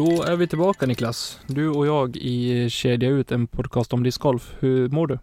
[0.00, 1.40] Då är vi tillbaka Niklas.
[1.46, 4.56] Du och jag i Kedja Ut, en podcast om discgolf.
[4.58, 5.18] Hur mår du?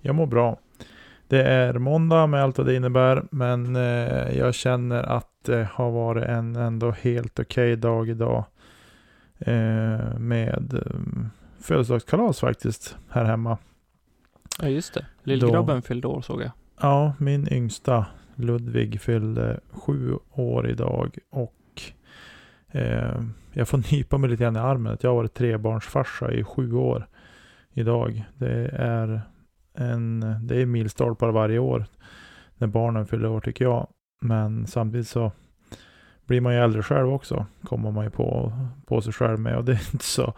[0.00, 0.58] Jag mår bra.
[1.28, 5.90] Det är måndag med allt vad det innebär, men eh, jag känner att det har
[5.90, 8.44] varit en ändå helt okej okay dag idag.
[9.38, 11.26] Eh, med eh,
[11.60, 13.58] födelsedagskalas faktiskt, här hemma.
[14.60, 16.50] Ja just det, lillgrabben fyllde år såg jag.
[16.80, 21.57] Ja, min yngsta Ludvig fyllde sju år idag och
[22.70, 26.44] Eh, jag får nypa mig lite grann i armen att jag har varit trebarnsfarsa i
[26.44, 27.08] sju år
[27.72, 28.24] idag.
[28.34, 29.20] Det är
[29.74, 31.86] en det är milstolpar varje år
[32.56, 33.88] när barnen fyller år tycker jag.
[34.20, 35.32] Men samtidigt så
[36.26, 37.46] blir man ju äldre själv också.
[37.62, 38.52] Kommer man ju på,
[38.86, 40.34] på sig själv med och det är inte så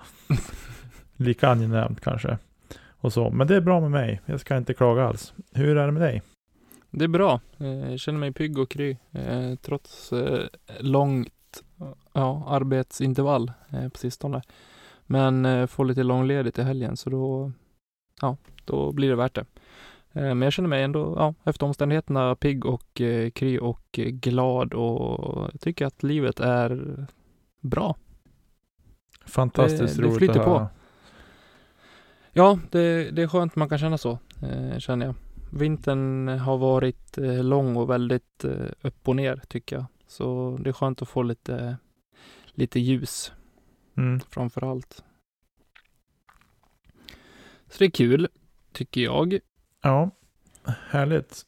[1.17, 2.39] lika angenämt kanske.
[3.01, 3.31] Och så.
[3.31, 4.21] Men det är bra med mig.
[4.27, 5.35] Jag ska inte klaga alls.
[5.53, 6.23] Hur är det med dig?
[6.91, 7.41] Det är bra.
[7.59, 8.97] Eh, jag känner mig pigg och kry.
[9.13, 10.47] Eh, trots eh,
[10.81, 11.27] lång
[12.13, 14.43] ja, arbetsintervall eh, på sistone.
[15.07, 17.53] Men eh, får lite långledigt i helgen så då,
[18.21, 19.45] ja, då blir det värt det.
[20.13, 24.75] Eh, men jag känner mig ändå, ja, efter omständigheterna pigg och eh, kry och glad
[24.75, 27.07] och tycker att livet är
[27.61, 27.97] bra.
[29.27, 30.59] Fantastiskt det, roligt det att höra.
[30.59, 30.69] På.
[32.33, 35.15] Ja, det, det är skönt man kan känna så, eh, känner jag.
[35.53, 39.85] Vintern har varit eh, lång och väldigt eh, upp och ner tycker jag.
[40.11, 41.77] Så det är skönt att få lite,
[42.47, 43.33] lite ljus
[43.97, 44.21] mm.
[44.21, 45.05] framför allt.
[47.69, 48.29] Så det är kul,
[48.73, 49.39] tycker jag.
[49.83, 50.11] Ja,
[50.65, 51.47] härligt.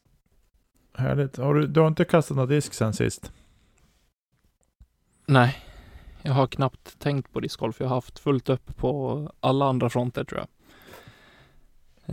[0.94, 1.36] Härligt.
[1.36, 3.32] Har du, du har inte kastat någon disk sen sist?
[5.26, 5.56] Nej,
[6.22, 7.80] jag har knappt tänkt på discgolf.
[7.80, 10.48] Jag har haft fullt upp på alla andra fronter tror jag.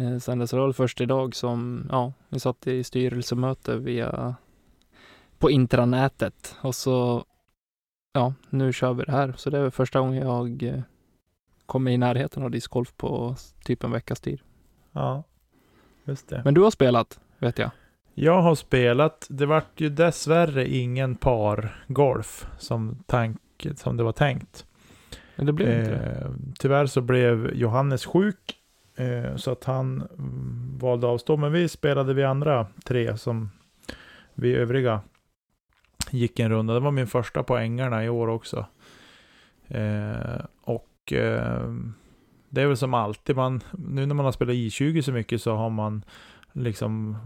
[0.03, 4.35] Eh, sen dess var det först idag som, ja, vi satt i styrelsemöte via
[5.39, 7.25] på intranätet och så
[8.13, 9.33] ja, nu kör vi det här.
[9.37, 10.81] Så det är första gången jag eh,
[11.65, 14.39] kommer i närheten av discgolf på typ en veckas tid.
[14.91, 15.23] Ja,
[16.03, 16.41] just det.
[16.45, 17.71] Men du har spelat, vet jag.
[18.13, 19.27] Jag har spelat.
[19.29, 24.65] Det vart ju dessvärre ingen pargolf som, tank, som det var tänkt.
[25.35, 25.97] Men det blev inte det.
[25.97, 28.55] Eh, tyvärr så blev Johannes sjuk.
[28.95, 31.37] Eh, så att han mm, valde att avstå.
[31.37, 33.51] Men vi spelade vi andra tre som
[34.33, 35.01] vi övriga
[36.11, 36.73] gick en runda.
[36.73, 38.65] Det var min första på ängarna i år också.
[39.67, 41.73] Eh, och eh,
[42.49, 45.55] det är väl som alltid, man, nu när man har spelat I20 så mycket så
[45.55, 46.03] har man
[46.53, 47.17] liksom,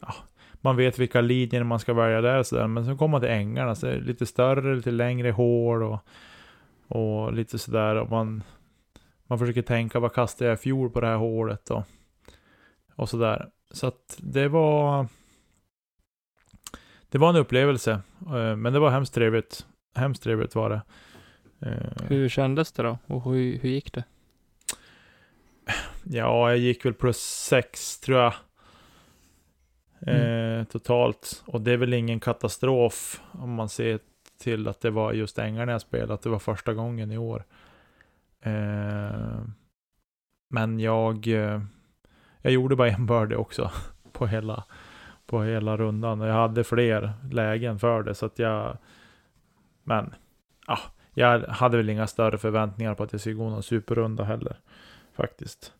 [0.00, 0.14] ja,
[0.52, 2.66] man vet vilka linjer man ska välja där och sådär.
[2.66, 5.98] Men så kommer man till ängarna, så är det lite större, lite längre hål och,
[6.88, 7.96] och lite sådär.
[7.96, 8.42] Och man,
[9.26, 11.82] man försöker tänka, vad kastade jag i fjol på det här hålet och,
[12.94, 13.48] och sådär.
[13.70, 15.06] Så att det var
[17.08, 19.66] det var en upplevelse, eh, men det var hemskt trevligt.
[19.94, 20.82] Hemskt trevligt var det.
[21.60, 22.98] Eh, hur kändes det då?
[23.06, 24.04] Och hur, hur gick det?
[26.04, 28.34] Ja, jag gick väl plus sex tror jag.
[30.00, 30.60] Mm.
[30.60, 31.42] Eh, totalt.
[31.46, 33.98] Och det är väl ingen katastrof om man ser
[34.38, 36.14] till att det var just ängarna jag spelade.
[36.14, 37.44] Att det var första gången i år.
[38.40, 39.40] Eh,
[40.48, 41.26] men jag,
[42.42, 43.70] jag gjorde bara en birdie också
[44.12, 44.64] på hela,
[45.26, 46.20] på hela rundan.
[46.20, 48.76] Jag hade fler lägen för det så att jag...
[49.82, 50.14] Men,
[50.66, 50.78] ja,
[51.14, 54.56] jag hade väl inga större förväntningar på att jag skulle gå någon superrunda heller.
[55.16, 55.72] Faktiskt.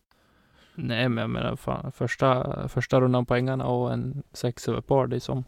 [0.75, 5.07] Nej, men jag menar fan, första, första rundan på ängarna och en sex över par,
[5.07, 5.43] det är som...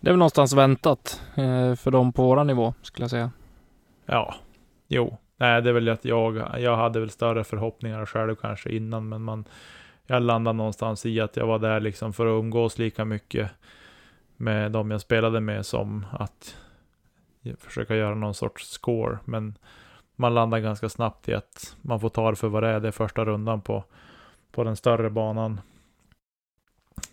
[0.00, 3.30] Det är väl någonstans väntat eh, för dem på våran nivå, skulle jag säga.
[4.06, 4.34] Ja,
[4.88, 5.16] jo.
[5.36, 9.22] Nej, det är väl att jag, jag hade väl större förhoppningar själv kanske innan, men
[9.22, 9.44] man
[10.06, 13.50] jag landade någonstans i att jag var där liksom för att umgås lika mycket
[14.36, 16.56] med de jag spelade med som att
[17.58, 19.18] försöka göra någon sorts score.
[19.24, 19.58] Men
[20.16, 22.80] man landar ganska snabbt i att man får ta det för vad det är.
[22.80, 23.84] Det är första rundan på,
[24.50, 25.60] på den större banan.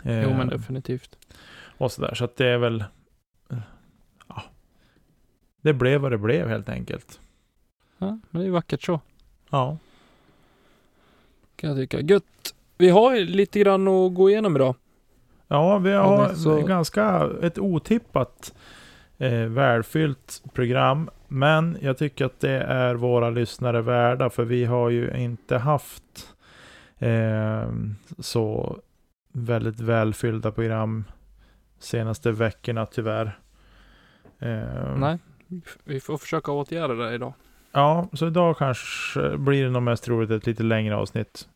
[0.04, 1.18] Jo men Eh, definitivt.
[1.78, 2.14] och sådär.
[2.14, 2.84] Så att det är väl...
[4.28, 4.44] Ja.
[5.62, 7.20] Det blev vad det blev helt enkelt.
[7.98, 9.00] Ja, men det är vackert så.
[9.50, 9.78] Ja.
[11.56, 12.00] Kan jag tycka.
[12.00, 12.24] Gött.
[12.84, 14.76] Vi har ju lite grann att gå igenom idag.
[15.48, 18.54] Ja, vi Ja, har men så- ganska ett otippat
[19.18, 21.10] eh, välfyllt program.
[21.28, 24.30] Men jag tycker att det är våra lyssnare värda.
[24.30, 26.04] För vi har ju inte haft
[27.00, 27.68] eh,
[28.20, 28.78] så
[29.34, 31.04] väldigt välfyllda program
[31.80, 33.40] senaste veckorna tyvärr.
[34.40, 35.18] Eh, Nej,
[35.84, 37.34] vi får försöka åtgärda det idag.
[37.72, 41.48] Ja, så idag kanske blir det nog mest roligt ett lite längre avsnitt.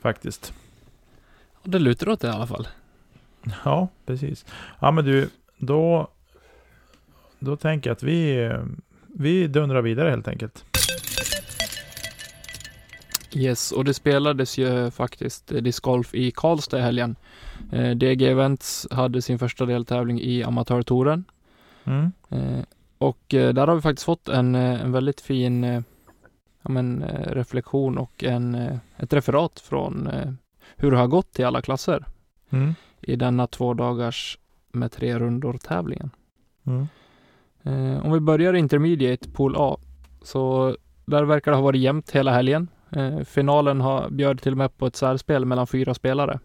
[0.00, 0.52] Faktiskt.
[1.52, 2.68] Och det lutar åt det i alla fall.
[3.64, 4.44] Ja, precis.
[4.80, 6.08] Ja, men du, då,
[7.38, 8.50] då tänker jag att vi,
[9.06, 10.64] vi dundrar vidare helt enkelt.
[13.32, 17.16] Yes, och det spelades ju faktiskt discgolf i Karlstad i helgen.
[17.72, 21.24] Eh, DG Events hade sin första deltävling i amatörtouren.
[21.84, 22.12] Mm.
[22.30, 22.64] Eh,
[22.98, 25.82] och eh, där har vi faktiskt fått en, eh, en väldigt fin eh,
[26.66, 30.32] ja, men, eh, reflektion och en, eh, ett referat från eh,
[30.76, 32.04] hur det har gått i alla klasser
[32.50, 32.74] Mm.
[33.00, 34.38] i denna två dagars
[34.72, 36.10] med tre rundor tävlingen.
[36.66, 36.86] Mm.
[38.02, 39.78] Om vi börjar intermediate pool A
[40.22, 42.68] så där verkar det ha varit jämnt hela helgen.
[43.24, 46.40] Finalen har, bjöd till och med på ett särspel mellan fyra spelare.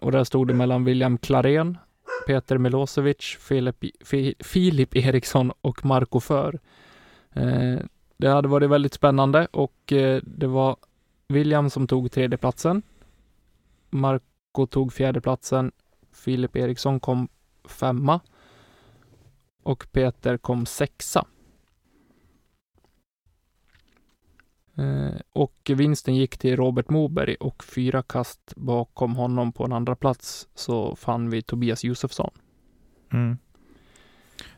[0.00, 1.78] Och där stod det mellan William Klarén,
[2.26, 6.58] Peter Milosevic, Filip, Fi, Filip Eriksson och Marco För.
[8.18, 10.76] Det hade varit väldigt spännande och eh, det var
[11.28, 12.82] William som tog tredjeplatsen.
[13.90, 15.72] Marco tog fjärdeplatsen.
[16.12, 17.28] Filip Eriksson kom
[17.64, 18.20] femma
[19.62, 21.26] och Peter kom sexa.
[24.76, 29.96] Eh, och vinsten gick till Robert Moberg och fyra kast bakom honom på en andra
[29.96, 32.30] plats så fann vi Tobias Josefsson.
[33.12, 33.38] Mm.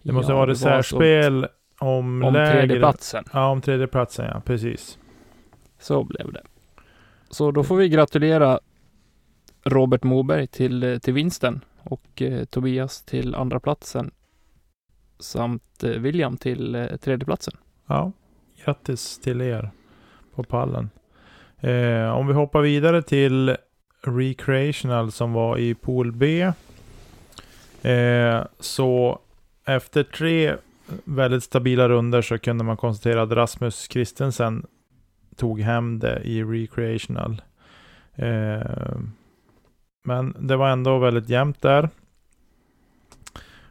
[0.03, 1.47] Det måste Ja, varit det särspel
[1.81, 2.53] om, om lägre...
[2.53, 3.25] tredjeplatsen.
[3.33, 4.99] Ja, om tredjeplatsen ja, precis.
[5.79, 6.43] Så blev det.
[7.31, 8.61] Så då får vi gratulera
[9.65, 14.11] Robert Moberg till, eh, till vinsten och eh, Tobias till andra platsen
[15.19, 17.55] samt eh, William till eh, tredjeplatsen.
[17.87, 18.13] Ja,
[18.65, 19.71] grattis till er
[20.35, 20.91] på pallen.
[21.61, 23.57] Eh, om vi hoppar vidare till
[24.03, 26.53] Recreational som var i Pool B.
[27.83, 29.19] Eh, så
[29.65, 30.57] efter tre
[31.05, 34.67] väldigt stabila runder så kunde man konstatera att Rasmus Christensen
[35.37, 37.43] tog hem det i Recreational.
[38.15, 38.97] Eh,
[40.05, 41.89] men det var ändå väldigt jämnt där.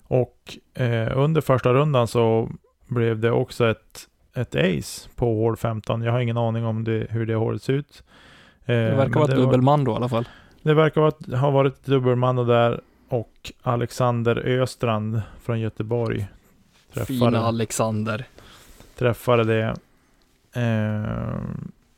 [0.03, 2.49] Och eh, under första rundan så
[2.87, 6.01] blev det också ett, ett ace på hål 15.
[6.01, 8.03] Jag har ingen aning om det, hur det hålet ser ut.
[8.65, 10.27] Eh, Det verkar vara ett dubbelman då i alla fall.
[10.61, 16.27] Det verkar vara, ha varit dubbelman där och Alexander Östrand från Göteborg
[16.91, 18.27] Fina träffade, Alexander.
[18.95, 19.75] träffade det.
[20.61, 21.41] Eh,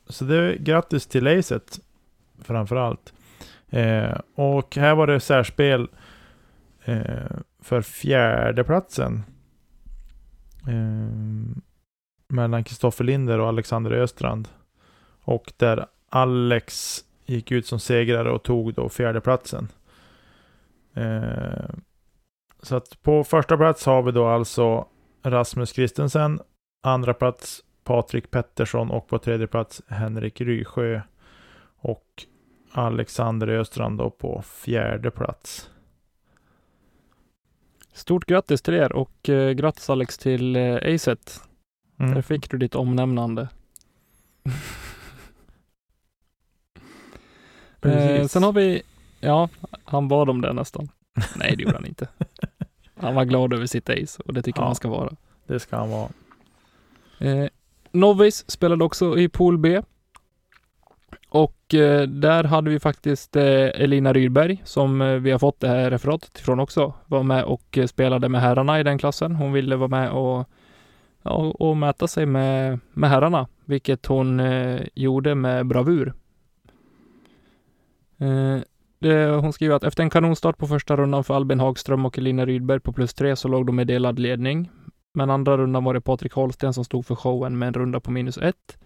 [0.08, 1.80] så det är grattis till acet
[2.42, 3.12] framför allt.
[3.70, 5.88] Eh, och här var det särspel
[6.84, 9.22] eh, för fjärdeplatsen.
[10.68, 11.62] Eh,
[12.28, 14.48] mellan Kristoffer Linder och Alexander Östrand.
[15.24, 19.68] Och där Alex gick ut som segrare och tog då fjärdeplatsen.
[20.94, 21.74] Eh,
[22.62, 24.86] så att på första plats har vi då alltså
[25.22, 26.40] Rasmus Christensen,
[26.82, 31.00] andra plats Patrik Pettersson och på tredje plats Henrik Rysjö
[31.76, 32.26] och
[32.72, 35.70] Alexander Östrand då på fjärde plats.
[37.92, 41.40] Stort grattis till er och eh, grattis Alex till eh, acet.
[41.98, 42.14] Mm.
[42.14, 43.48] Där fick du ditt omnämnande.
[47.82, 48.82] eh, sen har vi,
[49.20, 49.48] ja,
[49.84, 50.88] han bad om det nästan.
[51.36, 52.08] Nej, det gjorde han inte.
[53.02, 54.64] Han var glad över sitt ace och det tycker Ja.
[54.66, 55.12] man ska vara.
[55.46, 56.08] Det ska han vara.
[57.18, 57.48] Eh,
[57.92, 59.82] Novice spelade också i Pool B.
[61.28, 63.44] Och eh, där hade vi faktiskt eh,
[63.82, 66.94] Elina Rydberg som eh, vi har fått det här referatet ifrån också.
[67.06, 69.36] Var med och eh, spelade med herrarna i den klassen.
[69.36, 70.48] Hon ville vara med och,
[71.22, 76.12] ja, och, mäta sig med, med herrarna, vilket hon eh, gjorde med bravur.
[79.40, 82.80] Hon skriver att efter en kanonstart på första rundan för Albin Hagström och Elina Rydberg
[82.80, 84.70] på plus tre så låg de i delad ledning.
[85.14, 88.10] Men andra rundan var det Patrik Holsten som stod för showen med en runda på
[88.10, 88.78] minus ett.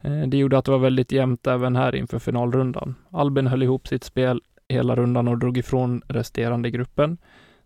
[0.00, 2.94] Eh, det gjorde att det var väldigt jämnt även här inför finalrundan.
[3.10, 7.18] Albin höll ihop sitt spel hela rundan och drog ifrån resterande gruppen.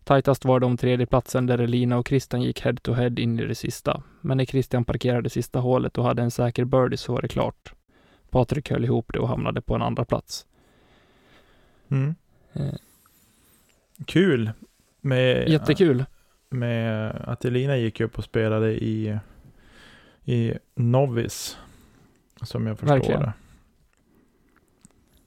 [0.04, 3.46] Tajtast var det om tredjeplatsen där Elina och Christian gick head to head in i
[3.46, 4.02] det sista.
[4.20, 7.72] Men när Christian parkerade sista hålet och hade en säker birdie så var det klart.
[8.30, 10.46] Patrik höll ihop det och hamnade på en andra plats.
[11.90, 12.14] Mm.
[12.52, 12.74] Eh,
[14.06, 14.50] Kul.
[15.00, 16.04] Med, jättekul.
[16.48, 19.18] med att Elina gick upp och spelade i,
[20.24, 21.58] i Novice.
[22.42, 23.20] Som jag förstår Verkligen.
[23.22, 23.32] det.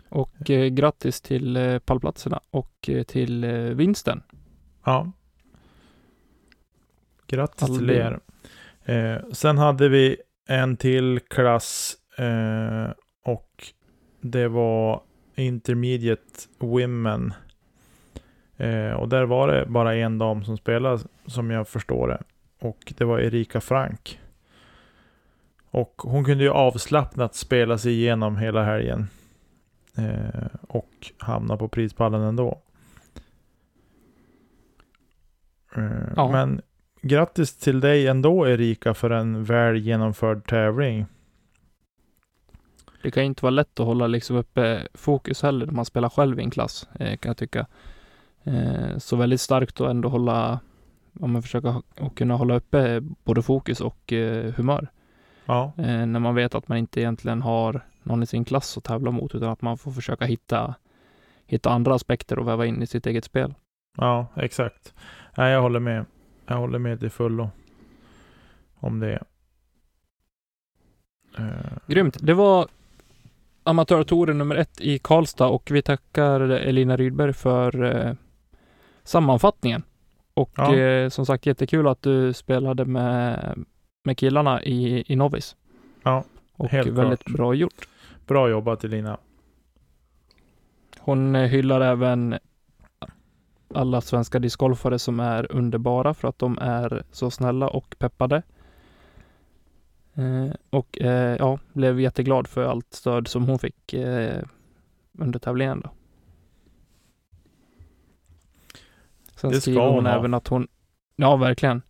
[0.10, 4.24] Och eh, grattis till eh, pallplatserna och eh, till eh, vinsten.
[4.86, 5.12] Ja.
[7.28, 7.96] Grattis till Albin.
[7.96, 8.20] er.
[8.84, 12.90] Eh, sen hade vi en till klass eh,
[13.24, 13.68] och
[14.22, 15.04] det var
[15.36, 17.34] Intermediate Women.
[18.58, 22.24] Eh, och där var det bara en dam som spelade som jag förstår det.
[22.60, 24.20] Och det var Erika Frank.
[25.72, 29.08] Och hon kunde ju avslappnat spela sig igenom hela helgen.
[29.98, 32.62] Eh, och hamna på prispallen ändå.
[35.76, 36.32] Eh, Ja.
[36.32, 36.62] Men
[37.02, 41.06] grattis till dig ändå Erika för en väl genomförd tävling.
[43.04, 46.10] Det kan ju inte vara lätt att hålla liksom uppe fokus heller när man spelar
[46.10, 47.66] själv i en klass, eh, kan jag tycka.
[48.44, 50.60] Eh, så väldigt starkt att ändå hålla,
[51.20, 54.88] om man försöker och kunna hålla uppe både fokus och eh, humör.
[55.46, 59.12] Ja, när man vet att man inte egentligen har någon i sin klass att tävla
[59.12, 60.76] mot, utan att man får försöka hitta,
[61.46, 63.54] hitta andra aspekter och väva in i sitt eget spel.
[63.98, 64.94] ja exakt.
[65.38, 66.06] Nej, jag håller med.
[66.48, 67.50] Jag håller med till fullo.
[68.80, 69.24] Om det.
[71.38, 72.18] Eh, Grymt.
[72.22, 72.68] Det var
[73.64, 78.14] amatörtouren nummer ett i Karlstad och vi tackar Elina Rydberg för eh,
[79.04, 79.84] sammanfattningen.
[80.34, 80.76] Och Ja.
[80.76, 83.56] eh, som sagt jättekul att du spelade med,
[84.04, 85.56] med killarna i, i Novis.
[86.04, 86.24] Ja,
[86.56, 87.38] Och helt väldigt klart.
[87.38, 87.88] bra gjort.
[88.28, 89.18] bra jobbat Elina.
[91.00, 92.36] Hon eh, hyllar även
[93.74, 98.42] alla svenska discgolfare som är underbara för att de är så snälla och peppade.
[100.16, 104.44] Eh, och eh, ja, blev jätteglad för allt stöd som hon fick eh,
[105.18, 105.82] under tävlingen.
[105.84, 105.90] Då.
[109.36, 110.14] Sen Det ska skriver hon ha.
[110.14, 110.68] även att hon,
[111.16, 111.82] ja verkligen.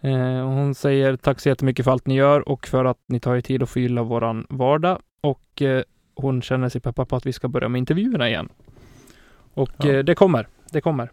[0.00, 3.36] Eh, hon säger tack så jättemycket för allt ni gör och för att ni tar
[3.36, 4.98] er tid att förgylla våran vardag.
[5.20, 5.82] Och eh,
[6.14, 8.48] hon känner sig peppad på att vi ska börja med intervjuerna igen.
[9.54, 9.90] Och Ja.
[9.92, 11.10] eh, det kommer, det kommer.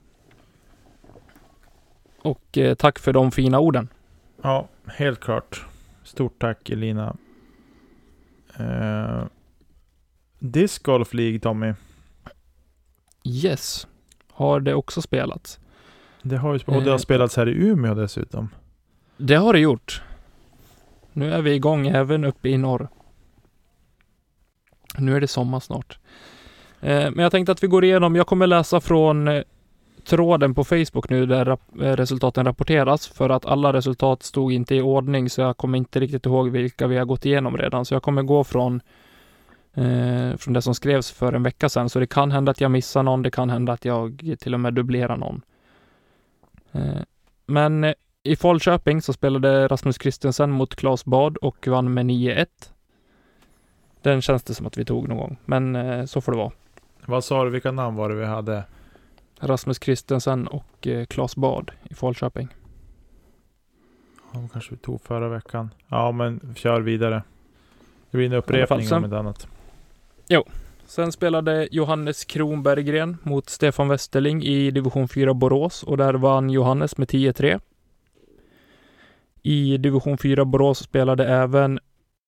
[2.21, 3.87] Och tack för de fina orden.
[4.41, 5.65] Ja, helt klart.
[6.11, 7.15] Stort tack Elina.
[8.59, 9.23] Uh,
[10.39, 11.73] Disc Golf League Tommy.
[13.23, 13.87] Yes,
[14.31, 15.59] har det också spelats.
[16.21, 17.01] Det har ju sp- och det har Eh.
[17.01, 18.49] spelats här i Umeå dessutom.
[19.17, 20.01] Det har det gjort.
[21.13, 22.87] Nu är vi igång även uppe i norr.
[24.97, 25.99] Nu är det sommar snart.
[26.81, 29.43] Eh, men jag tänkte att vi går igenom, jag kommer läsa från
[30.05, 34.75] tråden på Facebook nu där rap- eh, resultaten rapporteras för att alla resultat stod inte
[34.75, 37.85] i ordning så jag kommer inte riktigt ihåg vilka vi har gått igenom redan.
[37.85, 38.81] Så jag kommer gå från,
[39.73, 41.89] eh, från det som skrevs för en vecka sedan.
[41.89, 44.59] Så det kan hända att jag missar någon, det kan hända att jag till och
[44.59, 45.41] med dubblerar någon.
[46.71, 47.01] Eh,
[47.45, 47.93] men eh,
[48.23, 52.45] i Falköping så spelade Rasmus Kristensen mot Claes Bad och vann med 9-1.
[54.01, 56.51] Den känns det som att vi tog någon gång, men eh, så får det vara.
[57.05, 58.63] Vad sa du, vilka namn var det vi hade?
[59.41, 62.47] Rasmus Christensen och eh, Claes Bad i Falköping.
[64.33, 65.69] Ja, kanske vi tog förra veckan.
[65.87, 67.23] Ja, men kör vidare.
[68.11, 69.47] Det blir en upprepning sen- om ett annat.
[70.85, 76.97] Sen spelade Johannes Kronberggren mot Stefan Westerling i division 4 Borås och där vann Johannes
[76.97, 77.59] med 10-3.
[79.43, 81.79] I division 4 Borås spelade även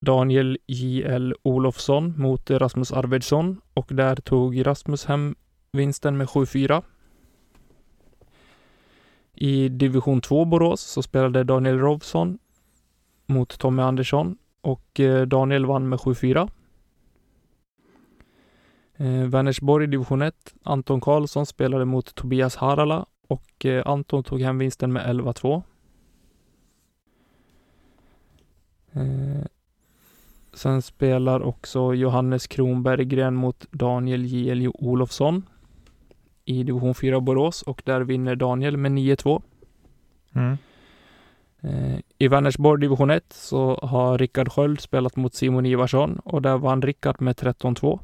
[0.05, 1.35] Daniel J.L.
[1.43, 5.35] Olofsson mot Rasmus Arvidsson och där tog Rasmus hem
[5.71, 6.83] vinsten med 7-4.
[9.33, 12.37] I division 2 Borås så spelade Daniel Robson
[13.25, 16.49] mot Tommy Andersson och eh, Daniel vann med 7-4.
[18.95, 20.53] Eh, Vänersborg i division 1.
[20.63, 25.63] Anton Karlsson spelade mot Tobias Harala och eh, Anton tog hem vinsten med 11-2.
[30.53, 34.71] Sen spelar också Johannes Kronberggren mot Daniel J.L.
[34.73, 35.43] Olofsson
[36.45, 39.41] i division 4 Borås och där vinner Daniel med 9-2.
[40.35, 40.57] Mm.
[41.61, 46.57] Eh, I Vänersborg division 1 så har Rickard Sköld spelat mot Simon Ivarsson och där
[46.57, 47.99] vann Rickard med 13-2.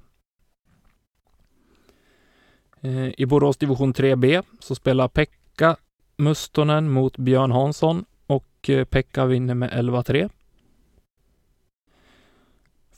[2.81, 5.75] Eh, I Borås division 3B så spelar Pekka
[6.17, 10.29] Mustonen mot Björn Hansson och eh, Pekka vinner med 11-3.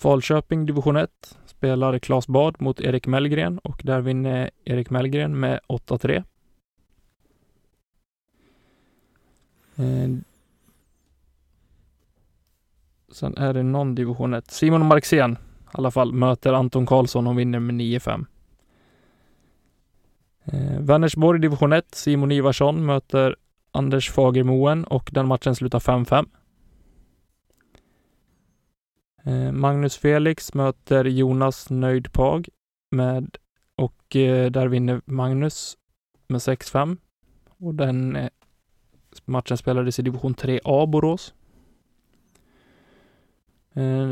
[0.01, 1.10] Falköping division 1
[1.46, 6.24] spelar Claes Bad mot Erik Mellgren och där vinner Erik Mellgren med 8-3.
[9.75, 10.10] Eh,
[13.12, 14.51] sen är det någon division 1.
[14.51, 15.38] Simon Marxén i
[15.72, 18.25] alla fall möter Anton Karlsson och vinner med 9-5.
[20.46, 21.96] Eh, Vänersborg division 1.
[21.96, 23.36] Simon Ivarsson möter
[23.72, 26.27] Anders Fagermoen och den matchen slutar 5-5.
[29.24, 32.50] Eh, Magnus Felix möter Jonas Nöjdpag
[32.92, 33.38] med
[33.75, 35.78] och eh, där vinner Magnus
[36.28, 36.98] med 6-5.
[37.58, 38.30] Och den eh,
[39.25, 41.34] matchen spelades i division 3A Borås.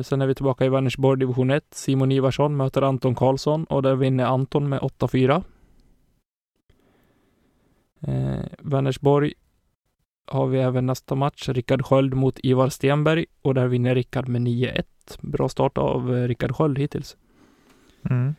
[0.04, 1.74] Sen är vi tillbaka i Vänersborg division 1.
[1.74, 5.44] Simon Ivarsson möter Anton Karlsson och där vinner Anton med 8-4.
[8.02, 9.34] Eh, Vänersborg
[10.26, 14.42] har vi även nästa match, Rickard Sköld mot Ivar Stenberg och där vinner Rickard med
[14.42, 14.84] 9-1.
[15.22, 17.18] Bra start av eh, Rickard Sköld hittills.
[18.10, 18.36] Mm.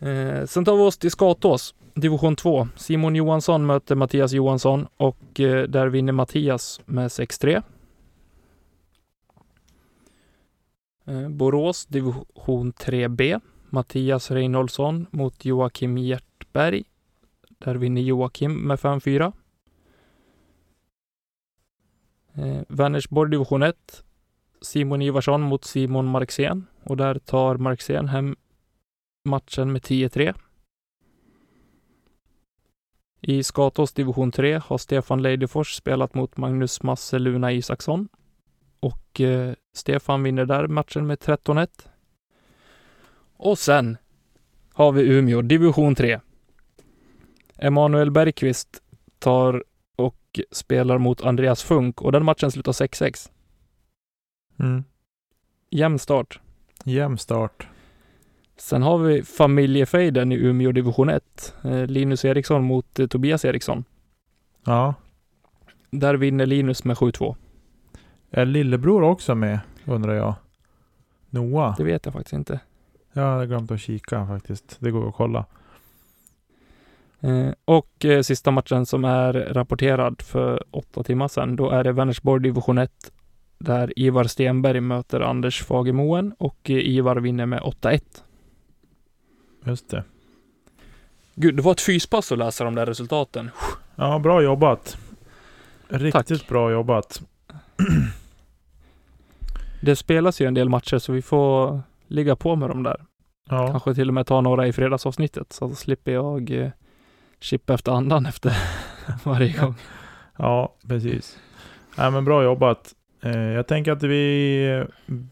[0.00, 2.68] Eh, sen tar vi oss till Skatås, division 2.
[2.76, 7.62] Simon Johansson möter Mattias Johansson och eh, där vinner Mattias med 6-3.
[11.06, 13.40] Eh, Borås, division 3B.
[13.70, 16.84] Mattias Reinholdsson mot Joakim Hjertberg.
[17.58, 19.32] Där vinner Joakim med 5-4.
[22.38, 24.04] Eh, Vänersborg division 1.
[24.60, 28.36] Simon Ivarsson mot Simon Marxén och där tar Marxén hem
[29.24, 30.34] matchen med 10-3.
[33.20, 38.08] I Skatås division 3 har Stefan Leidefors spelat mot Magnus Masse Luna Isaksson
[38.80, 41.68] och eh, Stefan vinner där matchen med 13-1.
[43.36, 43.96] Och sen
[44.72, 46.20] har vi Umeå division 3.
[47.56, 48.82] Emanuel Bergqvist
[49.18, 49.64] tar
[50.50, 53.30] spelar mot Andreas Funk och den matchen slutar 6-6.
[54.58, 54.84] Mm.
[55.70, 56.40] Jämn start.
[56.84, 57.68] Jämn start.
[58.56, 61.54] Sen har vi familjefejden i Umeå division 1.
[61.64, 63.84] Eh, Linus Eriksson mot eh, Tobias Eriksson.
[64.64, 64.94] Ja.
[65.90, 67.36] Där vinner Linus med 7-2.
[68.30, 70.34] Är lillebror också med, undrar jag?
[71.30, 71.76] Noah?
[71.76, 72.60] Det vet jag faktiskt inte.
[73.12, 74.76] Jag hade glömt att kika faktiskt.
[74.80, 75.46] Det går att kolla.
[77.20, 81.92] Eh, och eh, sista matchen som är rapporterad för åtta timmar sedan, då är det
[81.92, 82.90] Vänersborg division 1
[83.58, 88.00] där Ivar Stenberg möter Anders Fagermoen och eh, Ivar vinner med 8-1.
[89.64, 90.04] Just det.
[91.34, 93.50] Gud, det var ett fyspass att läsa de där resultaten.
[93.96, 94.98] Ja, bra jobbat.
[95.88, 96.48] Riktigt Tack.
[96.48, 97.22] bra jobbat.
[99.80, 103.04] Det spelas ju en del matcher så vi får ligga på med dem där.
[103.50, 106.70] Ja, Kanske till och med ta några i fredagsavsnittet så slipper jag eh,
[107.40, 108.52] chippa efter andan efter
[109.24, 109.74] varje gång.
[110.36, 111.38] ja precis.
[111.98, 112.94] Nej, men bra jobbat.
[113.22, 114.84] Eh, jag tänker att vi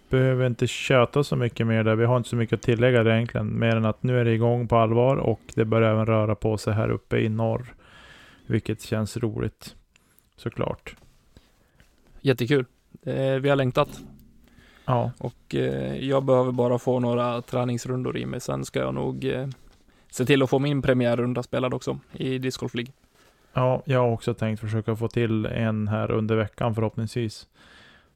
[0.09, 1.95] behöver inte köta så mycket mer där.
[1.95, 3.59] Vi har inte så mycket att tillägga där egentligen.
[3.59, 6.59] Mer än att nu är det igång på allvar och det börjar även röra på
[6.59, 7.75] sig här uppe i norr.
[8.47, 9.75] Vilket känns roligt.
[10.37, 10.97] Såklart.
[12.21, 12.65] Jättekul.
[13.03, 14.01] Eh, vi har längtat
[14.85, 18.41] Ja, och eh, jag behöver bara få några träningsrundor i mig.
[18.41, 19.25] Sen ska jag nog
[20.17, 22.93] se till att få min premiärrunda spelad också i Disc Golf League.
[23.53, 27.47] ja, jag har också tänkt försöka få till en här under veckan förhoppningsvis.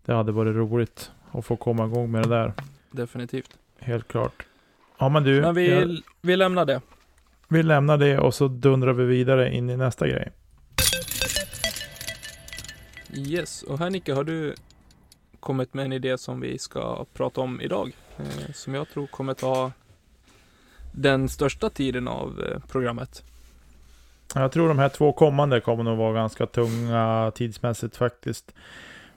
[0.05, 2.53] Det hade varit roligt att få komma igång med det där.
[2.91, 3.51] Definitivt.
[3.79, 4.47] Helt klart.
[4.99, 6.81] Ja men du, Men vi, jag, vi lämnar det.
[7.49, 10.33] vi lämnar det och så dundrar vi vidare in i nästa grej.
[13.15, 14.55] Yes, och här Nicke har du
[15.41, 17.93] kommit med en idé som vi ska prata om idag.
[18.19, 19.73] Eh, som jag tror kommer ta
[20.93, 23.23] den största tiden av eh, programmet.
[24.35, 28.55] Jag tror de här två kommande kommer nog vara ganska tunga tidsmässigt faktiskt.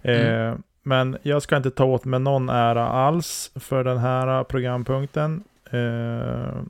[0.02, 5.44] Eh, men jag ska inte ta åt mig någon ära alls för den här programpunkten.
[5.72, 6.62] Eh,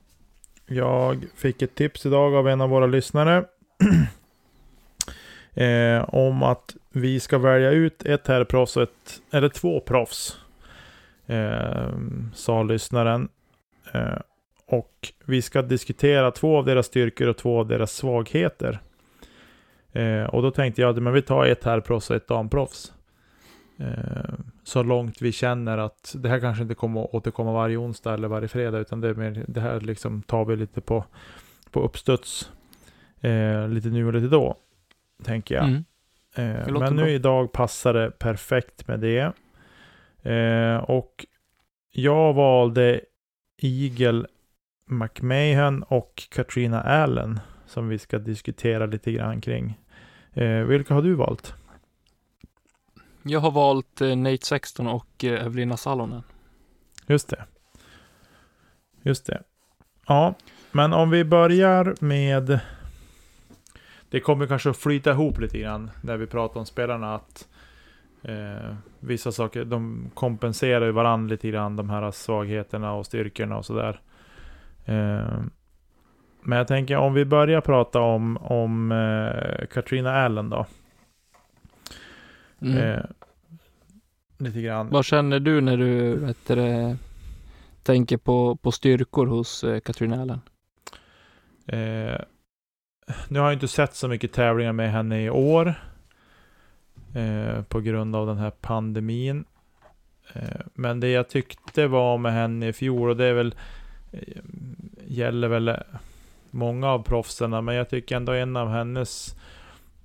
[0.66, 3.44] jag fick ett tips idag av en av våra lyssnare.
[5.54, 10.38] eh, om att vi ska välja ut ett herrproffs och ett, eller två proffs.
[11.26, 11.88] Eh,
[12.34, 13.28] sa lyssnaren.
[14.74, 18.80] Och vi ska diskutera två av deras styrkor och två av deras svagheter.
[19.92, 22.92] Eh, och då tänkte jag, men vi tar ett herrproffs och ett damproffs.
[23.78, 24.34] Eh,
[24.64, 28.28] så långt vi känner att det här kanske inte kommer att återkomma varje onsdag eller
[28.28, 31.04] varje fredag, utan det, mer, det här liksom tar vi lite på,
[31.70, 32.52] på uppstuds.
[33.20, 34.56] Eh, lite nu och lite då,
[35.24, 35.64] tänker jag.
[35.64, 35.84] Mm.
[36.34, 37.10] Eh, men nu bra.
[37.10, 39.32] idag passar det perfekt med det.
[40.30, 41.26] Eh, och
[41.90, 43.00] jag valde
[43.62, 44.26] Eagle
[44.86, 49.80] McMahon och Katrina Allen som vi ska diskutera lite grann kring.
[50.32, 51.54] Eh, vilka har du valt?
[53.22, 56.22] Jag har valt eh, Nate Sexton och eh, Evelina Salonen.
[57.06, 57.44] Just det.
[59.02, 59.42] Just det.
[60.06, 60.34] Ja,
[60.72, 62.60] men om vi börjar med...
[64.10, 67.14] det kommer kanske att flyta ihop lite grann när vi pratar om spelarna.
[67.14, 67.48] att
[68.22, 73.64] eh, Vissa saker, de kompenserar ju varandra lite grann, de här svagheterna och styrkorna och
[73.66, 73.88] sådär.
[73.90, 74.13] Eh,
[76.44, 80.66] men jag tänker om vi börjar prata om, om eh, Katrina Allen då.
[82.62, 82.76] Mm.
[82.76, 83.04] Eh,
[84.38, 84.88] lite grann.
[84.90, 86.96] Vad känner du när du vet det,
[87.82, 90.40] tänker på, på styrkor hos eh, Katrina Allen?
[91.66, 92.20] Eh,
[93.28, 95.74] nu har jag inte sett så mycket tävlingar med henne i år.
[97.14, 99.44] Eh, på grund av den här pandemin.
[100.32, 103.58] Eh, men det jag tyckte var med henne i fjol, och det är väl eh,
[105.06, 105.76] gäller väl
[106.50, 109.36] många av proffsen, men jag tycker ändå en av hennes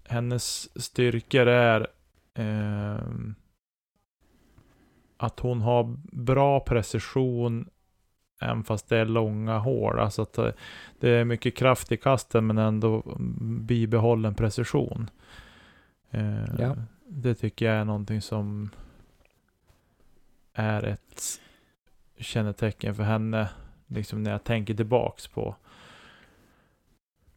[0.07, 1.87] hennes styrkor är
[2.33, 2.99] eh,
[5.17, 7.69] att hon har bra precision
[8.41, 9.99] även fast det är långa hål.
[9.99, 10.39] Alltså att
[10.99, 13.17] det är mycket kraft i kasten men ändå
[13.61, 15.09] bibehållen precision.
[16.11, 16.75] Eh, Ja.
[17.11, 18.69] Det tycker jag är någonting som
[20.53, 21.41] är ett
[22.17, 23.49] kännetecken för henne.
[23.91, 25.56] Liksom när jag tänker tillbaks på,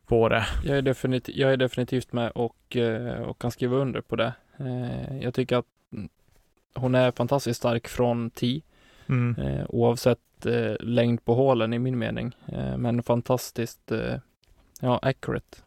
[0.07, 0.45] på det.
[0.65, 4.33] Jag är, definitivt, jag är definitivt med och, eh, och kan skriva under på det.
[4.57, 5.67] Eh, Jag tycker att
[6.75, 8.63] hon är fantastiskt stark från 10
[9.07, 9.35] Mm.
[9.47, 10.19] eh, oavsett
[10.81, 12.37] längd på hålen i min mening.
[12.77, 13.93] Men fantastiskt,
[14.81, 15.59] ja, accurate.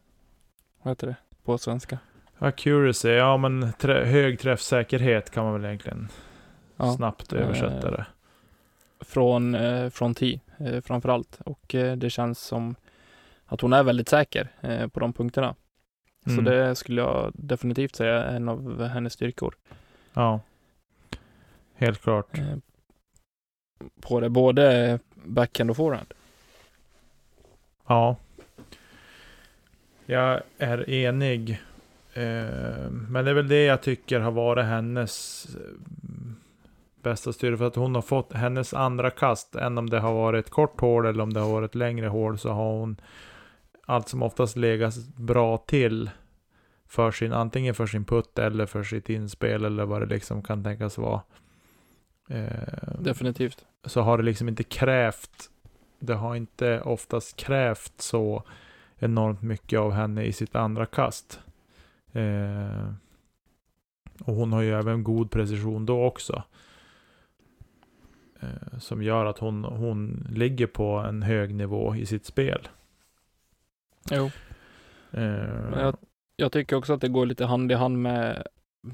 [0.82, 1.98] Vad heter det på svenska?
[2.38, 6.08] Accuracy, ja men trä, hög träffsäkerhet kan man väl egentligen
[6.76, 6.92] Ja.
[6.96, 8.06] snabbt översätta det.
[9.00, 9.56] Från,
[9.90, 11.40] från 10 eh, framför allt.
[11.44, 12.74] Och eh, det känns som
[13.46, 15.54] att hon är väldigt säker eh, på de punkterna.
[16.24, 16.44] Så Mm.
[16.44, 19.54] det skulle jag definitivt säga är en av hennes styrkor.
[20.12, 20.40] Ja.
[21.74, 22.38] Helt klart.
[22.38, 22.56] Eh,
[24.00, 26.14] på det, både backhand och forehand.
[27.86, 28.16] Ja.
[30.06, 31.50] Jag är enig.
[32.14, 35.46] Eh, Men det är väl det jag tycker har varit hennes
[37.06, 37.56] bästa styrka.
[37.56, 40.80] För att hon har fått hennes andra kast, än om det har varit ett kort
[40.80, 42.96] hål eller om det har varit ett längre hål, så har hon
[43.86, 46.10] allt som oftast legat bra till
[46.86, 50.64] för sin, antingen för sin putt eller för sitt inspel eller vad det liksom kan
[50.64, 51.22] tänkas vara.
[52.28, 53.64] Eh, Definitivt.
[53.84, 55.50] så har det liksom inte krävt,
[55.98, 58.42] det har inte oftast krävt så
[58.98, 61.40] enormt mycket av henne i sitt andra kast.
[62.12, 62.92] Eh,
[64.20, 66.42] och hon har ju även god precision då också.
[68.40, 72.68] Eh, som gör att hon, hon ligger på en hög nivå i sitt spel.
[74.10, 74.30] Jo.
[75.10, 75.96] Men jag,
[76.36, 78.46] jag tycker också att det går lite hand i hand med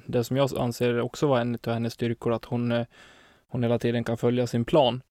[0.07, 2.87] det som jag anser också vara en av hennes styrkor, att hon, eh,
[3.49, 5.03] hon hela tiden kan följa sin plan.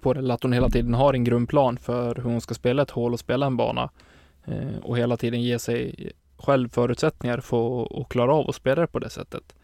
[0.00, 2.82] På det, eller att hon hela tiden har en grundplan för hur hon ska spela
[2.82, 3.90] ett hål och spela en bana.
[4.44, 8.86] Eh, och hela tiden ge sig själv förutsättningar för att klara av att spela det
[8.86, 9.54] på det sättet.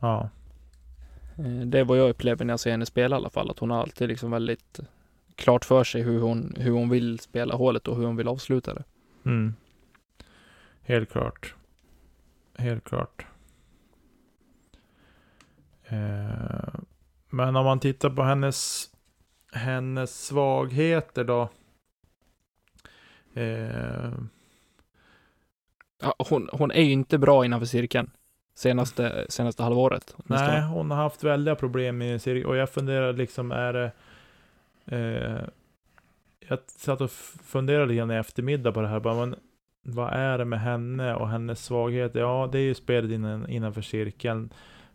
[0.00, 0.28] ja.
[1.44, 3.58] Eh, det är vad jag upplever när jag ser henne spela i alla fall, att
[3.58, 4.80] hon har alltid liksom väldigt
[5.34, 8.74] klart för sig hur hon, hur hon vill spela hålet och hur hon vill avsluta
[8.74, 8.84] det.
[9.24, 9.54] Mm.
[10.82, 11.54] Helt klart.
[12.54, 13.26] Helt klart.
[15.84, 16.74] Eh,
[17.30, 18.90] men om man tittar på hennes,
[19.52, 21.48] hennes svagheter då.
[23.34, 24.10] Eh,
[26.02, 28.10] Ja, hon, hon är ju inte bra innanför cirkeln
[28.54, 30.14] senaste, senaste halvåret.
[30.16, 30.52] åtminstone.
[30.60, 32.46] nej, hon har haft väldiga problem med cirkel.
[32.46, 33.90] Och jag funderar liksom, är det...
[34.86, 35.44] Eh,
[36.48, 37.10] jag satt och
[37.44, 39.00] funderade grann i eftermiddag på det här.
[39.00, 39.34] Bara, men,
[39.82, 42.14] vad är det med henne och hennes svaghet?
[42.14, 44.50] Ja, det är ju spelet innan, innanför cirkeln.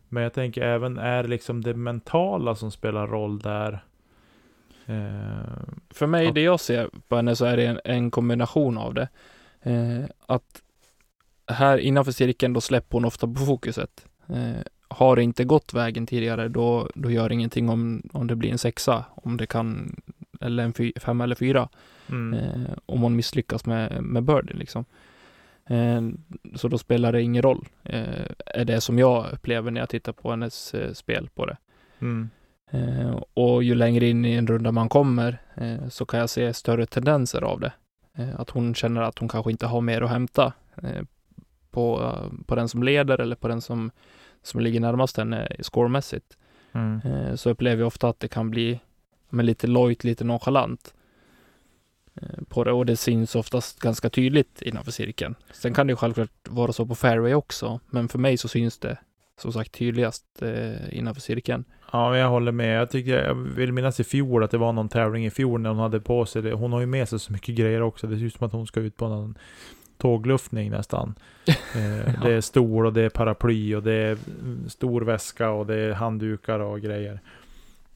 [0.10, 3.84] Men jag tänker även, är det liksom det mentala som spelar roll där?
[4.86, 6.32] Eh, För mig, Ja.
[6.32, 9.08] det jag ser på henne så är det en, en kombination av det.
[9.62, 10.62] Eh, att
[11.48, 14.06] här innanför cirkeln, då släpper hon ofta på fokuset.
[14.28, 18.36] Eh, har det inte gått vägen tidigare, då, då gör det ingenting om, om det
[18.36, 19.96] blir en sexa, om det kan,
[20.42, 21.70] eller en fy, fem eller fyra,
[22.10, 24.86] mm, eh, om hon misslyckas med, med birdie liksom.
[25.66, 26.02] Eh,
[26.56, 30.14] så då spelar det ingen roll, eh, är det som jag upplever när jag tittar
[30.14, 31.58] på hennes eh, spel på det.
[32.00, 32.30] mm,
[32.72, 35.38] Eh, och ju längre in i en runda man kommer
[35.90, 37.72] så kan jag se större tendenser av det.
[38.38, 40.54] Att hon känner att hon kanske inte har mer att hämta
[41.76, 43.92] på, på den som leder eller på den som,
[44.44, 46.38] som ligger närmast henne scoremässigt.
[46.72, 48.80] mm, Eh, så upplever jag ofta att det kan bli
[49.30, 50.94] men lite lojt, lite nonchalant
[52.16, 55.36] eh, på det och det syns oftast ganska tydligt innanför cirkeln.
[55.54, 58.80] Sen kan det ju självklart vara så på fairway också, men för mig så syns
[58.80, 58.98] det
[59.38, 61.66] som sagt tydligast eh, innanför cirkeln.
[61.92, 62.80] Ja, jag håller med.
[62.80, 65.70] Jag tycker, jag vill minnas i fjol att det var någon tävling i fjol när
[65.70, 66.54] hon hade på sig det.
[66.54, 68.08] Hon har ju med sig så mycket grejer också.
[68.08, 69.38] Det ser ut som att hon ska ut på någon
[69.98, 71.16] tågluftning nästan.
[71.48, 74.18] Eh, Det är stol och det är paraply och det är
[74.70, 77.20] stor väska och det är handdukar och grejer.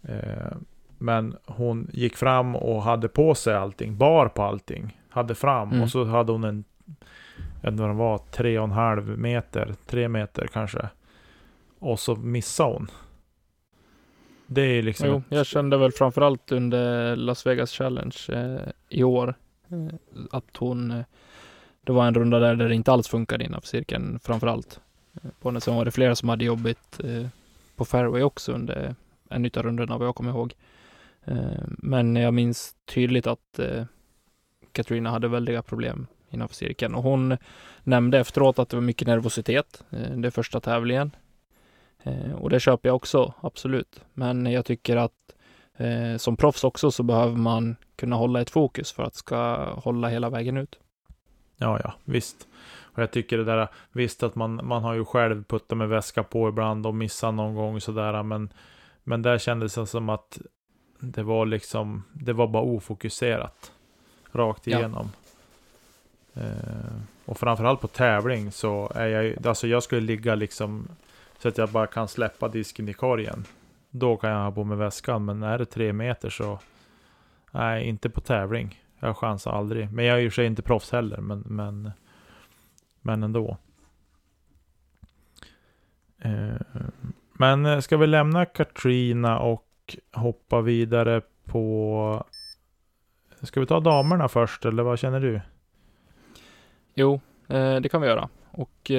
[0.03, 0.51] Eh,
[0.97, 4.97] Men hon gick fram och hade på sig allting, bar på allting.
[5.09, 5.81] Hade fram Mm.
[5.81, 9.17] och så hade hon en, jag vet inte vad den var, tre och en halv
[9.19, 10.89] meter, tre meter kanske.
[11.79, 12.87] Och så missade hon.
[14.47, 15.07] Det är liksom...
[15.07, 19.33] Jo, jag kände väl framförallt under Las Vegas Challenge eh, i år
[19.69, 19.95] eh,
[20.31, 21.03] att hon, eh,
[21.89, 24.79] det var en runda där det inte alls funkade innanför cirkeln framförallt.
[25.13, 27.27] Eh, på den sen var det flera som hade jobbigt eh,
[27.75, 28.95] på fairway också under
[29.29, 30.53] en utav rundorna vad jag kommer ihåg.
[31.25, 33.83] Eh, men jag minns tydligt att eh,
[34.71, 37.37] Katrina hade väldiga problem innanför cirkeln och hon
[37.83, 39.83] nämnde efteråt att det var mycket nervositet.
[39.89, 41.11] Eh, det är första tävlingen.
[42.03, 44.01] Eh, och det köper jag också, absolut.
[44.13, 45.35] Men jag tycker att
[45.77, 50.09] eh, som proffs också så behöver man kunna hålla ett fokus för att ska hålla
[50.09, 50.79] hela vägen ut.
[51.61, 52.47] Ja, ja, visst.
[52.81, 56.23] Och jag tycker det där, visst att man, man har ju själv puttat med väska
[56.23, 58.49] på ibland och missat någon gång sådär, men,
[59.03, 60.39] men där kändes det som att
[60.99, 63.71] det var liksom, det var bara ofokuserat.
[64.31, 64.77] Rakt Ja.
[64.77, 65.11] igenom.
[66.33, 66.95] Eh,
[67.25, 70.87] och framförallt på tävling så är jag ju, alltså jag skulle ligga liksom
[71.39, 73.45] så att jag bara kan släppa disken i korgen.
[73.89, 76.59] Då kan jag ha på mig väskan, men är det tre meter så
[77.51, 78.81] nej, inte på tävling.
[78.99, 79.91] Jag chansar aldrig.
[79.91, 81.91] Men jag är ju i och för sig inte proffs heller, men, men,
[83.01, 83.57] men ändå.
[86.19, 86.61] Eh,
[87.33, 92.25] men eh, ska vi lämna Katrina och hoppa vidare på...
[93.41, 95.41] Ska vi ta damerna först, eller vad känner du?
[96.93, 98.29] Jo, eh, det kan vi göra.
[98.51, 98.91] Och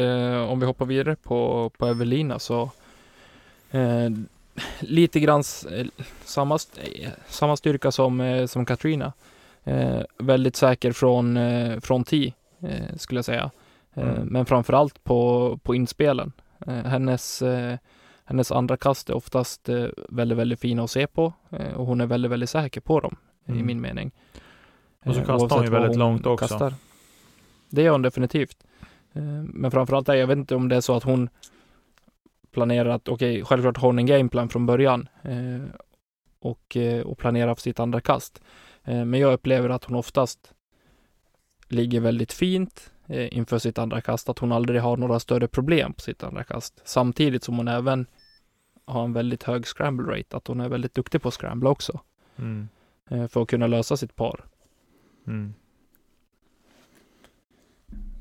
[0.49, 2.71] om vi hoppar vidare på, på Evelina så
[4.81, 5.43] lite grann
[6.25, 6.59] samma,
[7.27, 9.13] samma styrka som, som Katrina.
[9.71, 13.51] Eh, väldigt säker från, eh, från tee, eh, skulle jag säga.
[13.95, 14.27] Eh, Mm.
[14.27, 16.33] Men framförallt på, på inspelen.
[16.67, 17.79] Eh, hennes, eh,
[18.25, 19.69] hennes andra kast är oftast
[20.09, 21.33] väldigt, väldigt fina att se på
[21.77, 23.67] och hon är väldigt, väldigt säker på dem i Mm.
[23.67, 24.11] min mening.
[25.05, 26.49] Och så kastar hon ju väldigt långt också.
[26.49, 26.75] kastar.
[27.71, 28.65] Det gör hon definitivt.
[29.43, 31.29] Men framförallt är jag vet inte om det är så att hon
[32.53, 35.09] planerar att, okej, självklart har hon en gameplan från början
[36.41, 38.41] och, och planerar för sitt andra kast.
[38.85, 40.53] Eh, Men jag upplever att hon oftast
[41.69, 45.93] ligger väldigt fint eh, inför sitt andra kast, att hon aldrig har några större problem
[45.93, 46.81] på sitt andra kast.
[46.85, 48.07] Samtidigt som hon även
[48.85, 52.01] har en väldigt hög scramble rate, att hon är väldigt duktig på att scrambla också,
[52.37, 52.69] Mm.
[53.11, 54.45] eh, för att kunna lösa sitt par.
[55.27, 55.55] Mm.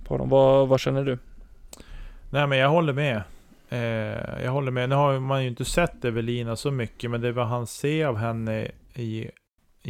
[0.08, 0.30] Dem.
[0.30, 1.18] Vad, vad känner du?
[2.30, 3.22] Nej men jag håller med.
[3.70, 4.90] Eh, jag håller med.
[4.90, 8.18] Nu har man ju inte sett Evelina så mycket, men det var han se av
[8.18, 9.30] henne i,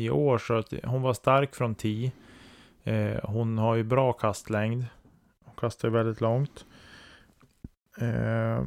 [0.06, 0.38] i år.
[0.38, 2.12] Så att hon var stark från 10.
[2.84, 4.86] Eh, hon har ju bra kastlängd.
[5.46, 6.66] Hon kastar ju väldigt långt.
[8.02, 8.66] Eh,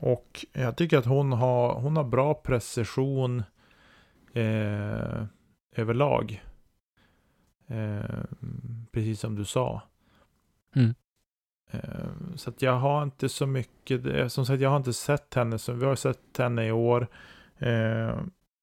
[0.00, 3.42] och jag tycker att hon har, hon har bra precision
[4.32, 5.24] eh,
[5.76, 6.42] överlag.
[7.66, 8.24] Eh,
[8.92, 9.82] precis som du sa.
[10.76, 10.94] Mm.
[11.70, 15.58] Eh, Så att jag har inte så mycket, som sagt jag har inte sett henne,
[15.58, 17.08] så vi har sett henne i år
[17.58, 18.16] eh,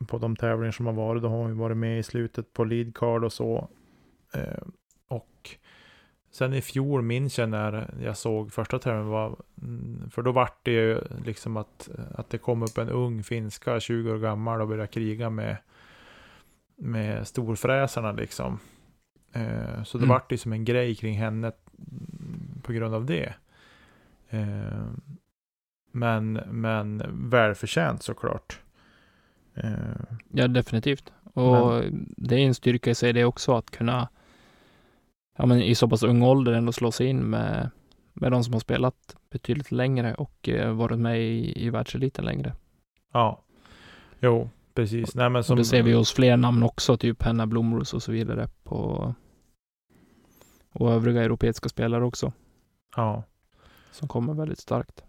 [0.08, 2.96] på de tävlingar som har varit, då har ju varit med i slutet på lead
[2.96, 3.70] card och så.
[4.34, 4.64] Eh,
[5.08, 5.50] och
[6.32, 10.66] sen i fjol minns jag när jag såg första tävlingen, var, mm, för då vart
[10.66, 14.68] det ju liksom att, att det kom upp en ung finska, 20 år gammal och
[14.68, 15.58] började kriga med,
[16.76, 18.60] med storfräsarna liksom.
[19.34, 20.10] Eh, Så det Mm.
[20.10, 23.34] vart ju som en grej kring henne mm, på grund av det.
[24.30, 24.84] Eh,
[25.96, 28.60] Men, men välförtjänt såklart.
[29.56, 31.14] Eh, Ja, definitivt.
[31.24, 31.84] Och
[32.18, 34.10] det är en styrka i sig det också att kunna
[35.38, 37.70] ja, men i så pass ung ålder ändå slå sig in med,
[38.14, 42.54] med de som har spelat betydligt längre och eh, varit med i, i världseliten längre.
[43.14, 43.42] Ja,
[44.20, 45.16] jo, precis.
[45.16, 48.12] Nej, men som, det ser vi hos fler namn också, typ Henna Blomros och så
[48.12, 49.14] vidare på
[50.74, 52.32] och övriga europeiska spelare också
[52.96, 53.24] Ja,
[53.92, 55.04] som kommer väldigt starkt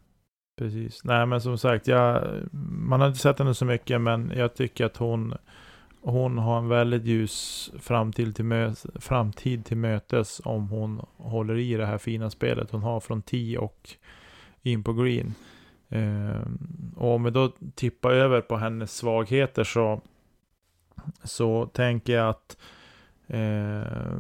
[0.57, 1.05] precis.
[1.05, 2.25] Nej, men som sagt, jag,
[2.71, 5.35] man har inte sett henne så mycket, men jag tycker att hon,
[6.01, 11.75] hon har en väldigt ljus framtid till, mö, framtid till mötes om hon håller i
[11.75, 13.91] det här fina spelet hon har från 10 och
[14.63, 15.35] in på green.
[15.89, 16.41] Eh,
[16.97, 20.01] och om vi då tippar över på hennes svagheter så,
[21.25, 22.57] så tänker jag att
[23.27, 24.19] eh,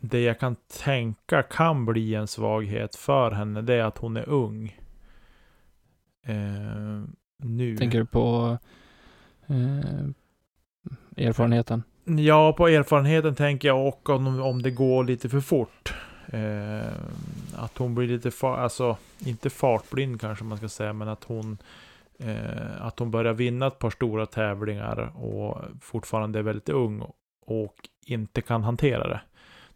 [0.00, 4.28] det jag kan tänka kan bli en svaghet för henne, det är att hon är
[4.28, 4.76] ung
[6.26, 7.02] eh,
[7.42, 7.76] nu.
[7.76, 8.58] Tänker du på
[9.46, 11.82] eh, erfarenheten?
[12.04, 15.94] Ja, på erfarenheten tänker jag och om, om det går lite för fort.
[16.28, 16.92] Eh,
[17.56, 21.58] att hon blir lite, fa- alltså inte fartblind kanske man ska säga, men att hon
[22.18, 27.02] eh, att hon börjar vinna ett par stora tävlingar och fortfarande är väldigt ung
[27.46, 27.74] och
[28.06, 29.20] inte kan hantera det.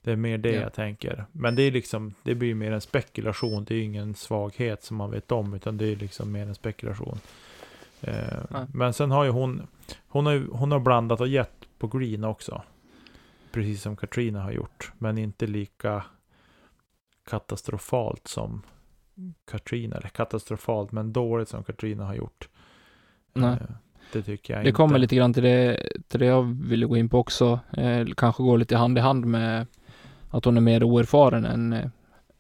[0.03, 0.61] Det är mer det Ja.
[0.61, 1.25] jag tänker.
[1.33, 3.65] Men det är liksom, det blir mer en spekulation.
[3.65, 7.19] Det är ingen svaghet som man vet om, utan det är liksom mer en spekulation.
[8.01, 8.15] Eh,
[8.51, 8.67] Ja.
[8.75, 9.67] men sen har ju hon,
[10.09, 12.63] hon har, hon har blandat och gett på green också.
[13.53, 14.93] Precis som Katrina har gjort.
[14.99, 16.05] Men inte lika
[17.31, 18.63] katastrofalt som
[19.51, 19.97] Katrina.
[19.97, 22.49] Eller katastrofalt, men dåligt som Katrina har gjort.
[23.33, 23.51] Nej.
[23.51, 23.57] Eh,
[24.13, 24.77] Det tycker jag Det inte.
[24.77, 27.61] kommer lite grann till det, till det jag ville gå in på också.
[27.73, 29.67] Eh, kanske går lite hand i hand med
[30.31, 31.87] att hon är mer oerfaren än, eh,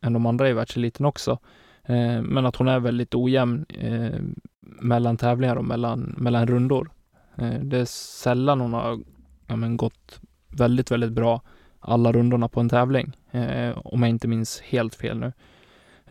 [0.00, 1.38] än de andra i världseliten också.
[1.82, 4.20] Eh, men att hon är väldigt ojämn eh,
[4.60, 6.90] mellan tävlingar och mellan, mellan rundor.
[7.36, 9.00] Eh, det är sällan hon har
[9.46, 11.42] ja, men gått väldigt, väldigt bra
[11.80, 13.16] alla rundorna på en tävling.
[13.30, 15.32] Eh, om jag inte minns helt fel nu.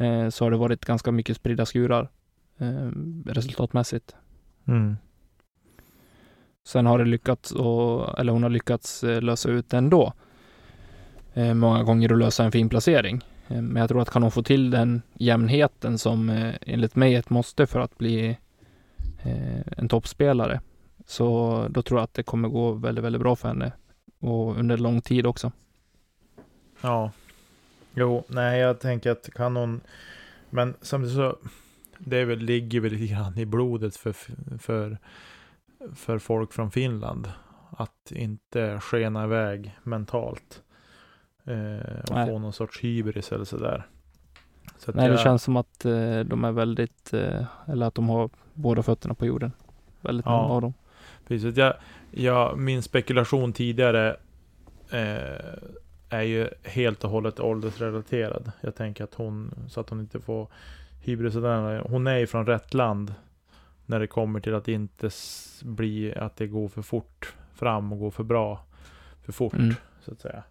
[0.06, 2.10] Eh, så har det varit ganska mycket spridda skurar
[3.26, 4.16] resultatmässigt.
[4.68, 4.98] Mm.
[6.68, 10.14] Sen har det lyckats, och, eller hon har lyckats lösa ut det ändå.
[11.34, 13.24] Eh, många gånger att lösa en fin placering.
[13.48, 17.16] Eh, men jag tror att kan hon få till den jämnheten som eh, enligt mig
[17.16, 18.38] är ett måste för att bli
[19.24, 20.62] eh, en toppspelare.
[21.06, 23.72] Så då tror jag att det kommer gå väldigt, väldigt bra för henne.
[24.20, 25.52] Och under lång tid också.
[26.82, 27.12] Ja.
[27.94, 29.82] Jo, nej jag tänker att kan hon...
[30.50, 31.38] Men samtidigt så...
[32.02, 34.14] Det är väl, ligger väl lite grann i blodet för,
[34.60, 34.98] för,
[35.96, 37.32] för folk från Finland.
[37.70, 40.62] Att inte skena iväg mentalt.
[41.50, 42.28] Eh, och Nej.
[42.30, 43.88] få någon sorts hybris eller sådär.
[44.78, 48.10] Så Nej, det jag- känns som att eh, de är väldigt, eh, eller att de
[48.10, 49.52] har båda fötterna på jorden.
[50.02, 50.42] Väldigt Ja.
[50.42, 50.74] många av dem.
[51.28, 51.74] Precis, att jag,
[52.12, 54.16] jag, min spekulation tidigare
[54.92, 55.56] eh,
[56.10, 58.52] är ju helt och hållet åldersrelaterad.
[58.62, 60.48] Jag tänker att hon, så att hon inte får
[61.02, 61.36] hybris.
[61.36, 63.14] och den- Hon är ju från rätt land
[63.86, 65.10] när det kommer till att inte
[65.64, 68.64] bli att det går för fort fram och går för bra
[69.22, 69.76] för fort, Mm.
[70.02, 70.44] så att säga.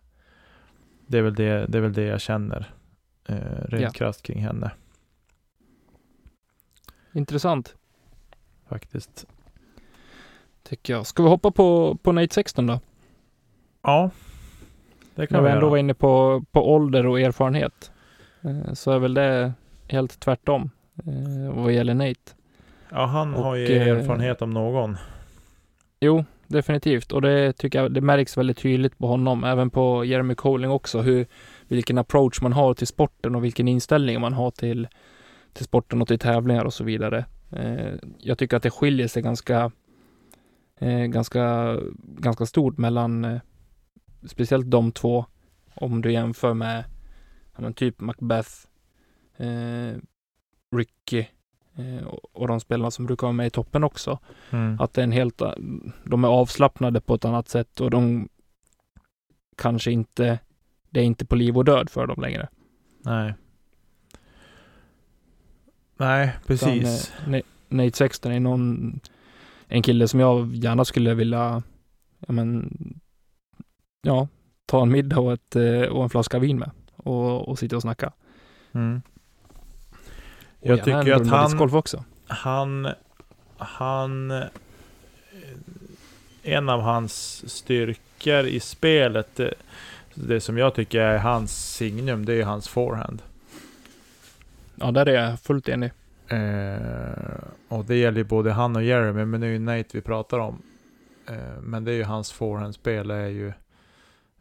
[1.10, 2.72] Det är väl det, det, är väl det jag känner
[3.28, 3.36] eh,
[3.68, 3.90] rent Ja.
[3.90, 4.70] krasst kring henne
[7.12, 7.74] Intressant,
[8.68, 9.26] faktiskt.
[10.62, 11.06] tycker jag.
[11.06, 12.80] Ska vi hoppa på, på Nate 16 då?
[13.82, 14.10] Ja,
[15.14, 17.90] det När kan vi vi ändå var inne på, på ålder och erfarenhet
[18.42, 19.52] eh, så är väl det
[19.88, 20.70] helt tvärtom
[21.06, 22.20] eh, vad gäller Nate.
[22.90, 24.96] Ja, han har ju och, eh, erfarenhet om någon.
[26.00, 27.12] Jo, definitivt.
[27.12, 31.00] Och det tycker jag det märks väldigt tydligt på honom, även på Jeremy Colling också,
[31.00, 31.26] hur,
[31.68, 34.88] vilken approach man har till sporten och vilken inställning man har till,
[35.52, 37.24] till sporten och till tävlingar och så vidare.
[37.50, 39.72] Eh, jag tycker att det skiljer sig ganska,
[40.78, 43.40] eh, ganska, ganska stort mellan eh,
[44.26, 45.24] speciellt de två,
[45.74, 46.84] om du jämför med
[47.54, 48.50] ja, men typ Macbeth,
[49.36, 49.96] eh,
[50.76, 51.26] Ricky eh,
[52.06, 54.18] och, och de spelarna som brukar vara med i toppen också.
[54.50, 54.80] Mm.
[54.80, 55.42] Att det är en helt,
[56.04, 58.28] de är avslappnade på ett annat sätt och de
[59.56, 60.38] kanske inte,
[60.90, 62.48] det är inte på liv och död för dem längre.
[63.04, 63.34] Nej.
[65.96, 67.12] Nej, precis.
[67.18, 69.00] Utan, eh, Na- Nate Sexton är någon,
[69.66, 71.62] en kille som jag gärna skulle vilja,
[72.18, 72.70] ja men,
[74.02, 74.28] ja,
[74.66, 77.82] ta en middag och, ett, eh, och en flaska vin med och, och sitta och
[77.82, 78.12] snacka.
[78.72, 79.02] Mm.
[80.60, 82.04] Och Jag tycker att han- också.
[82.26, 82.88] Han,
[83.58, 84.44] han, eh,
[86.42, 89.54] en av hans styrkor i spelet, det,
[90.14, 93.22] det som jag tycker är hans signum, det är hans forehand.
[94.74, 95.90] Ja, där är jag fullt enig.
[96.28, 100.00] Eh, och det gäller ju både han och Jeremy, men det är ju Nate vi
[100.00, 100.62] pratar om.
[101.28, 103.52] Eh, men det är ju hans forehandspel är ju,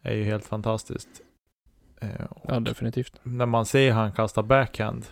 [0.01, 1.09] är ju helt fantastiskt.
[2.01, 2.09] Eh,
[2.47, 3.13] Ja, definitivt.
[3.23, 5.05] när man ser han kasta backhand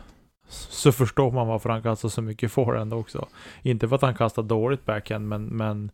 [0.48, 3.28] så förstår man varför han kastar så mycket forehand också.
[3.62, 5.92] Inte för att han kastar dåligt backhand, men, men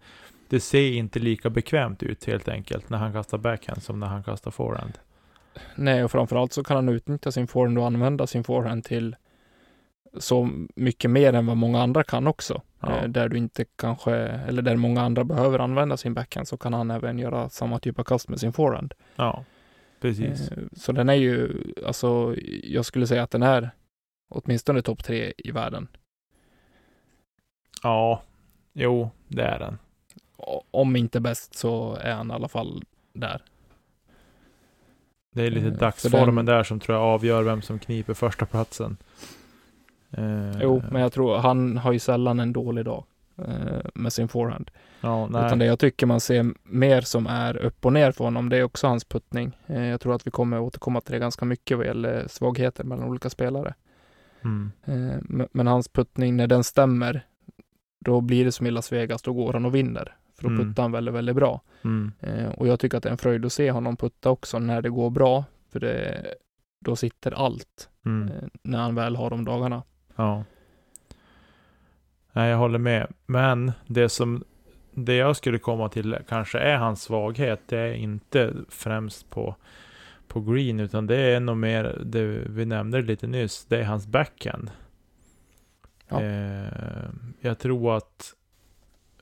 [0.50, 4.24] det ser inte lika bekvämt ut helt enkelt när han kastar backhand som när han
[4.24, 4.98] kastar forehand.
[5.76, 9.16] Nej, och framförallt så kan han utnyttja sin forehand och använda sin forehand till
[10.18, 12.62] så mycket mer än vad många andra kan också.
[12.80, 12.98] Ja.
[12.98, 16.74] Eh, Där du inte kanske, eller där många andra behöver använda sin backhand så kan
[16.74, 18.94] han även göra samma typ av kast med sin forehand.
[19.16, 19.46] Ja,
[20.02, 20.52] precis.
[20.52, 23.72] Eh, Så den är ju, alltså jag skulle säga att den är
[24.32, 25.88] åtminstone topp tre i världen.
[27.84, 28.22] Ja,
[28.74, 29.78] jo, det är den.
[30.72, 33.42] Om inte bäst så är han i alla fall där.
[35.36, 38.46] Det är lite Eh, dagsformen den- där som tror jag avgör vem som kniper första
[38.46, 38.98] platsen.
[40.12, 43.04] Eh, Jo, men jag tror han har ju sällan en dålig dag
[43.38, 44.72] eh, med sin forehand.
[45.02, 45.46] ja, nej.
[45.46, 48.58] Utan det jag tycker man ser mer som är upp och ner för honom, det
[48.58, 49.58] är också hans puttning.
[49.66, 53.30] Jag tror att vi kommer återkomma till det ganska mycket vad gäller svagheter mellan olika
[53.30, 53.74] spelare.
[54.44, 54.72] Mm.
[54.86, 57.26] Eh, men, men hans puttning, när den stämmer,
[58.00, 60.16] då blir det som i Las Vegas, då går han och vinner.
[60.36, 60.68] För då Mm.
[60.68, 61.62] puttar han väldigt, väldigt bra.
[61.84, 62.12] Mm.
[62.20, 64.82] Eh, och jag tycker att det är en fröjd att se honom putta också när
[64.82, 65.46] det går bra.
[65.72, 66.26] För det,
[66.80, 68.28] då sitter allt Mm.
[68.30, 69.84] eh, när han väl har de dagarna.
[70.16, 70.44] Ja.
[72.34, 73.08] Nej, jag håller med.
[73.26, 74.44] Men det som
[74.92, 77.62] det jag skulle komma till kanske är hans svaghet.
[77.66, 79.56] Det är inte främst på,
[80.32, 83.66] på green, utan det är nog mer det vi nämnde lite nyss.
[83.66, 84.72] Det är hans backhand.
[86.08, 86.22] Ja.
[86.22, 87.10] Eh,
[87.42, 88.34] jag tror att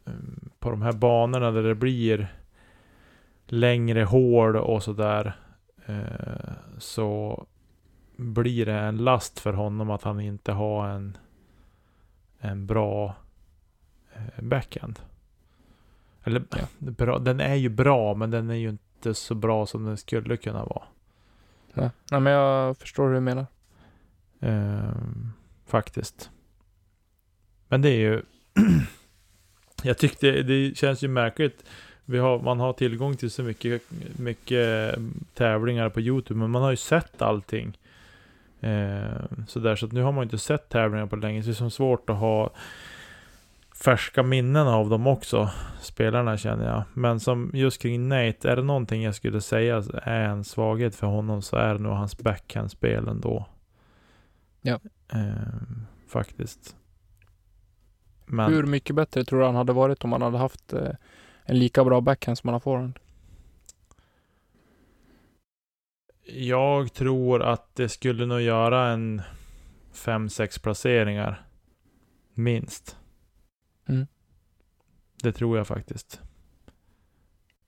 [0.06, 0.14] eh,
[0.60, 2.34] på de här banorna där det blir
[3.46, 5.36] längre hål och sådär.
[5.86, 7.46] Eh, så
[8.16, 11.18] blir det en last för honom att han inte har en,
[12.40, 13.16] en bra
[14.14, 15.00] eh, backhand.
[16.24, 16.58] Eller Ja.
[16.80, 20.38] bra, den är ju bra, men den är ju inte så bra som den skulle
[20.38, 20.84] kunna vara.
[21.74, 21.90] Nej.
[22.12, 23.46] Nej, men jag förstår hur du menar.
[24.40, 25.32] Ehm,
[25.68, 26.30] faktiskt.
[27.68, 28.22] Men det är ju...
[29.84, 31.64] jag tyckte det känns ju märkligt.
[32.06, 33.82] Vi har, man har tillgång till så mycket,
[34.20, 37.78] mycket mm, tävlingar på Youtube, men man har ju sett allting.
[38.62, 41.52] Ehm, så där, så att nu har man inte sett tävlingar på länge, så det
[41.52, 42.52] är som svårt att ha
[43.84, 45.50] färska minnen av dem också,
[45.82, 46.84] spelarna känner jag.
[46.94, 51.08] Men som just kring Nate, är det någonting jag skulle säga är en svaghet för
[51.08, 53.46] honom så är det nog hans backhandspel ändå.
[54.62, 54.80] Ja.
[55.14, 56.76] Ehm, faktiskt.
[58.26, 60.92] Men Hur mycket bättre tror du han hade varit om han hade haft eh,
[61.44, 63.00] en lika bra backhand som han har forehand?
[66.34, 69.22] jag tror att det skulle nog göra en
[69.94, 71.42] 5-6 placeringar.
[72.34, 72.99] Minst.
[73.90, 74.08] Mm.
[75.24, 76.22] Det tror jag faktiskt.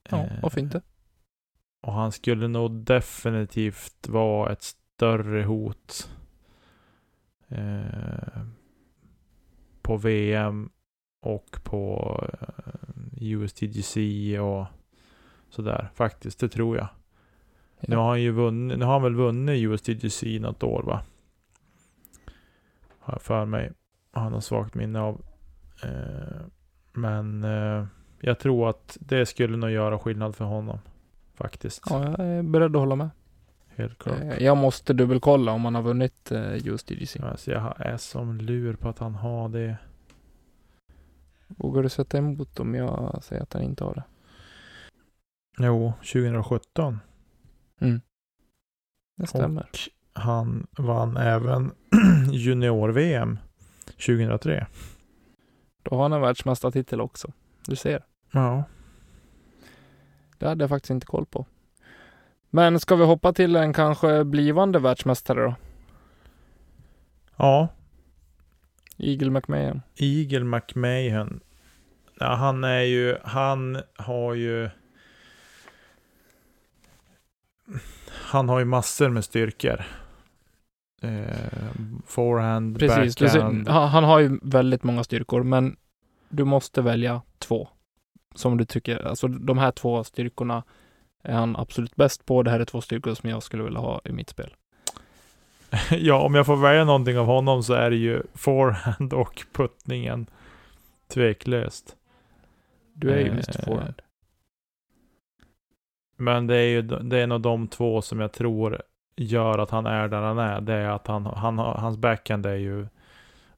[0.10, 0.82] Ja, Eh, varför inte?
[1.82, 6.10] Och han skulle nog definitivt vara ett större hot
[7.48, 8.44] eh,
[9.82, 10.70] på VM
[11.22, 13.98] och på eh, USTGC
[14.40, 14.66] och
[15.50, 15.90] sådär.
[15.94, 16.88] Faktiskt, det tror jag.
[17.80, 21.04] Nu har han ju vunnit, nu har han väl vunnit USTGC något år va?
[23.00, 23.72] Har jag för mig.
[24.12, 25.22] Han har svagt minne av.
[25.84, 26.42] Eh,
[26.94, 27.86] men eh,
[28.20, 30.80] jag tror att det skulle nog göra skillnad för honom.
[31.36, 31.84] Faktiskt.
[31.90, 33.10] Ja, jag är beredd att hålla med.
[33.76, 34.20] Helt klart.
[34.22, 37.20] Eh, Jag måste dubbelkolla om han har vunnit just DGC.
[37.24, 39.78] Alltså jag är som lur på att han har det.
[41.48, 44.04] Vågar du sätta emot om jag säger att han inte har det?
[45.66, 47.00] Jo, 2017.
[49.18, 49.62] Det stämmer.
[49.62, 49.78] Och
[50.22, 51.72] han vann även
[52.32, 53.40] junior-VM
[53.86, 54.68] 2003.
[55.84, 57.32] Då har han en världsmästartitel också.
[57.68, 58.04] Du ser.
[58.32, 58.64] Ja.
[60.38, 61.46] Det hade jag faktiskt inte koll på.
[62.50, 65.56] Men ska vi hoppa till en kanske blivande världsmästare då?
[67.36, 67.68] Ja,
[68.98, 69.82] Eagle McMahon.
[69.96, 71.40] Eagle McMahon.
[72.20, 74.70] Ja, han är ju, han har ju...
[78.10, 79.86] Han har ju massor med styrkor.
[81.02, 81.70] Eh,
[82.06, 83.16] forehand, Precis.
[83.16, 83.68] Du backhand.
[83.68, 85.76] han, han har ju väldigt många styrkor, men
[86.30, 87.68] du måste välja två.
[88.36, 90.64] Som du tycker, alltså de här två styrkorna
[91.24, 92.44] är han absolut bäst på.
[92.44, 94.56] Det här är två styrkor som jag skulle vilja ha i mitt spel.
[95.92, 100.28] ja, om jag får välja någonting av honom så är det ju forehand och puttningen.
[101.08, 101.96] Tveklöst.
[102.94, 104.02] Du är ju Eh, Mr Forehand.
[106.18, 108.82] Men det är ju det är nog de två som jag tror
[109.24, 110.62] gör att han är där han är.
[110.62, 112.88] Det är att han, han, hans backhand är ju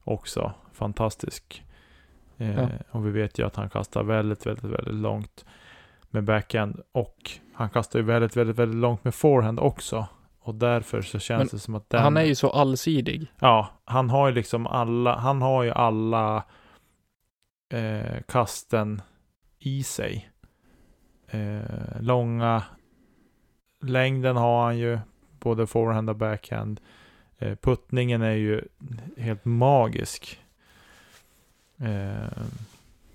[0.04, 1.64] också fantastisk.
[2.36, 2.68] Eh, Ja.
[2.90, 5.44] Och vi vet ju att han kastar väldigt, väldigt, väldigt långt
[6.10, 6.80] med backhand.
[6.92, 10.06] Och han kastar ju väldigt, väldigt, väldigt långt med forehand också.
[10.40, 12.02] Och därför så känns Men det som att den...
[12.02, 13.26] Han är ju så allsidig.
[13.40, 16.44] Ja, han har ju liksom alla, han har ju alla
[17.72, 19.02] eh, kasten
[19.58, 20.30] i sig.
[21.28, 22.62] Eh, långa
[23.80, 24.98] längden har han ju,
[25.44, 26.80] både forehand och backhand.
[27.38, 28.62] Eh, puttningen är ju
[29.16, 30.40] helt magisk.
[31.78, 32.42] Eh,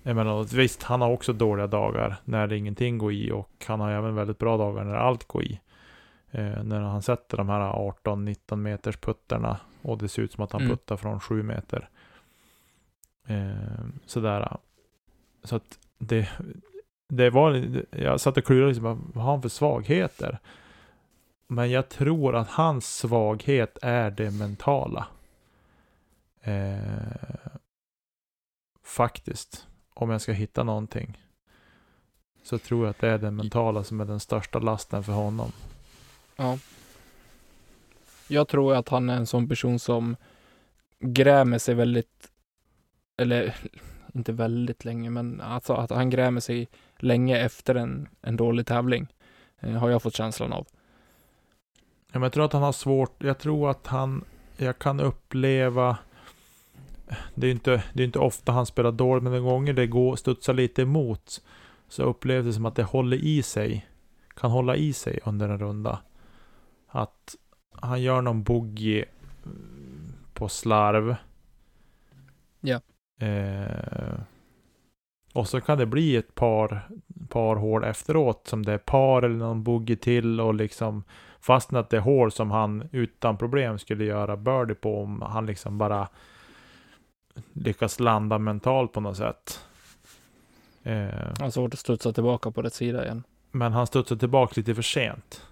[0.04, 0.52] emellanåt.
[0.52, 4.38] Visst, han har också dåliga dagar när ingenting går i och han har även väldigt
[4.38, 5.60] bra dagar när allt går i.
[6.30, 10.52] Eh, när han sätter de här 18-19 meters putterna och det ser ut som att
[10.52, 10.76] han Mm.
[10.76, 11.88] puttar från 7 meter.
[13.26, 14.56] Eh, sådär.
[15.44, 16.28] Så att det,
[17.08, 20.38] det var, jag satt och klurade liksom, vad har han för svagheter?
[21.52, 25.06] Men jag tror att hans svaghet är det mentala.
[26.42, 27.52] Eh,
[28.82, 31.18] faktiskt, om jag ska hitta någonting.
[32.42, 35.52] Så tror jag att det är den mentala som är den största lasten för honom.
[36.36, 36.58] Ja.
[38.28, 40.16] Jag tror att han är en sån person som
[40.98, 42.30] grämer sig väldigt,
[43.16, 43.56] eller
[44.14, 49.06] inte väldigt länge, men alltså att han grämer sig länge efter en, en dålig tävling.
[49.60, 50.66] Eh, har jag fått känslan av.
[52.12, 54.24] Ja, men jag tror att han har svårt, jag tror att han,
[54.56, 55.98] jag kan uppleva,
[57.34, 60.16] det är inte, det är inte ofta han spelar dåligt, men de gånger det går,
[60.16, 61.42] studsar lite emot,
[61.88, 63.88] så upplevs det som att det håller i sig,
[64.36, 65.98] kan hålla i sig under en runda.
[66.88, 67.36] Att
[67.70, 69.04] han gör någon boogie
[69.44, 71.16] mm, på slarv.
[72.60, 72.80] Ja.
[73.26, 74.20] Eh,
[75.32, 76.88] och så kan det bli ett par,
[77.28, 81.04] par hål efteråt som det är par eller någon boogie till och liksom
[81.40, 86.08] fastnat det hål som han utan problem skulle göra birdie på om han liksom bara
[87.52, 89.60] lyckas landa mentalt på något sätt.
[90.82, 91.08] Eh,
[91.40, 93.22] Han svårt att studsa tillbaka på rätt sida igen.
[93.50, 95.46] men han studsar tillbaka lite för sent.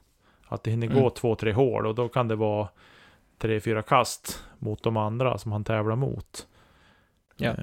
[0.48, 1.10] Att det hinner gå Mm.
[1.10, 2.68] två, tre hål och då kan det vara
[3.38, 6.46] tre, fyra kast mot de andra som han tävlar mot.
[7.36, 7.50] Ja.
[7.50, 7.54] Eh,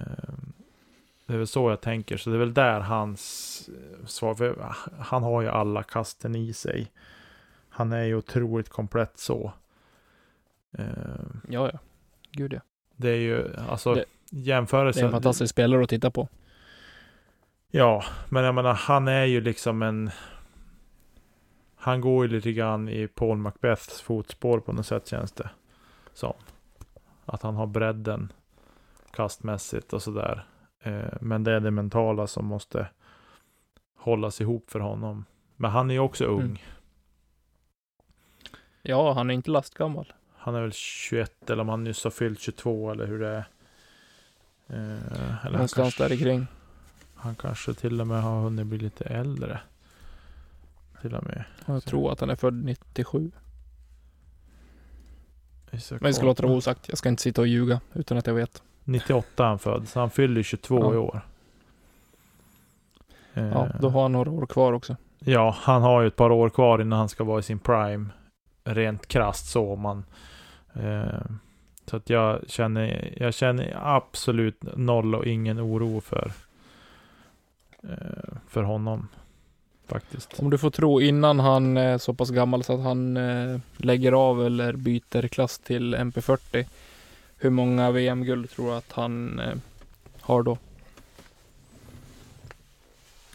[1.28, 3.70] Det är väl så jag tänker, så det är väl där hans
[4.06, 6.92] svar, för han har ju alla kasten i sig.
[7.78, 9.54] Han är ju otroligt komplett så.
[10.78, 10.86] Eh,
[11.50, 11.80] Ja, ja.
[12.32, 12.60] Gud ja.
[12.96, 15.00] Det är ju, alltså Det- jämförelse.
[15.00, 16.28] Det är en fantastisk spelare att titta på.
[17.72, 20.12] Ja, men jag menar han är ju liksom en...
[21.76, 25.50] Han går ju lite grann i Paul Macbeths fotspår på något sätt känns det
[26.14, 26.34] som.
[27.26, 28.32] Att han har bredden
[29.12, 30.46] kastmässigt och sådär.
[30.84, 32.88] Eh, men det är det mentala som måste
[33.98, 35.26] hållas ihop för honom.
[35.56, 36.42] Men han är ju också ung.
[36.42, 36.58] Mm.
[38.88, 40.14] Ja, han är inte lastgammal.
[40.38, 43.46] Han är väl 21 eller om han nyss har fyllt 22 eller hur det är.
[44.68, 46.48] Eh, eller Någonstans där kring.
[47.16, 49.60] han kanske till och med har hunnit bli lite äldre.
[51.02, 51.44] Till och med.
[51.66, 53.32] Jag tror att han är född 97.
[55.72, 56.90] Vi ska Men jag ska låta det vara osagt.
[56.90, 58.64] Jag ska inte sitta och ljuga utan att jag vet.
[58.84, 60.94] 98 är han född, så han fyller 22 Ja.
[60.94, 61.22] i år.
[63.34, 64.96] Eh, Ja, då har han några år kvar också.
[65.20, 68.10] ja, han har ju ett par år kvar innan han ska vara i sin prime.
[68.66, 70.06] Rent krasst så om man...
[70.74, 71.22] Eh,
[71.86, 76.32] så att jag känner, jag känner absolut noll och ingen oro för,
[77.84, 79.08] eh, för honom.
[79.88, 80.40] Faktiskt.
[80.40, 84.12] Om du får tro innan han är så pass gammal så att han eh, lägger
[84.12, 86.66] av eller byter klass till MP40.
[87.38, 89.56] Hur många VM-guld tror du att han eh,
[90.22, 90.58] har då?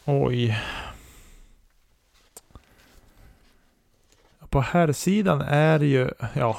[0.05, 0.59] Oj.
[4.51, 6.57] På här sidan är ju, ja.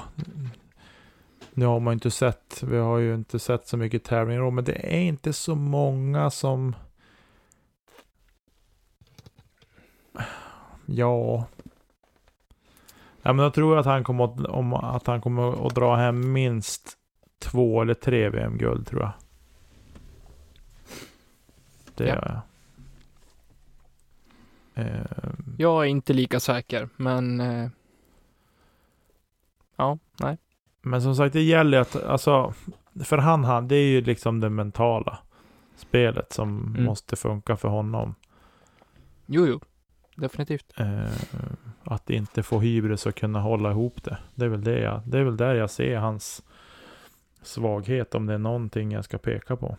[1.54, 4.64] Nu har man ju inte sett, vi har ju inte sett så mycket tävlingar men
[4.64, 6.76] det är inte så många som...
[10.86, 11.46] Ja.
[13.22, 16.34] Ja men jag tror att han kommer att, om, att han kommer att dra hem
[16.34, 16.98] minst
[17.40, 19.12] två eller tre VM-guld tror jag.
[21.96, 22.16] Det Ja.
[22.16, 22.42] gör
[24.76, 24.86] jag.
[24.86, 27.70] Ehm, Jag är inte lika säker, men eh,
[29.82, 30.38] ja, nej.
[30.82, 32.54] Men som sagt, det gäller ju att, alltså,
[33.04, 35.20] för han, han, det är ju liksom det mentala
[35.76, 36.84] spelet som Mm.
[36.84, 38.16] måste funka för honom.
[39.26, 39.60] Jo, jo,
[40.16, 40.74] definitivt.
[40.80, 41.12] Eh,
[41.84, 44.18] att inte få hybris och kunna hålla ihop det.
[44.36, 46.44] Det är väl det jag, det är väl där jag ser hans
[47.42, 49.78] svaghet, om det är någonting jag ska peka på.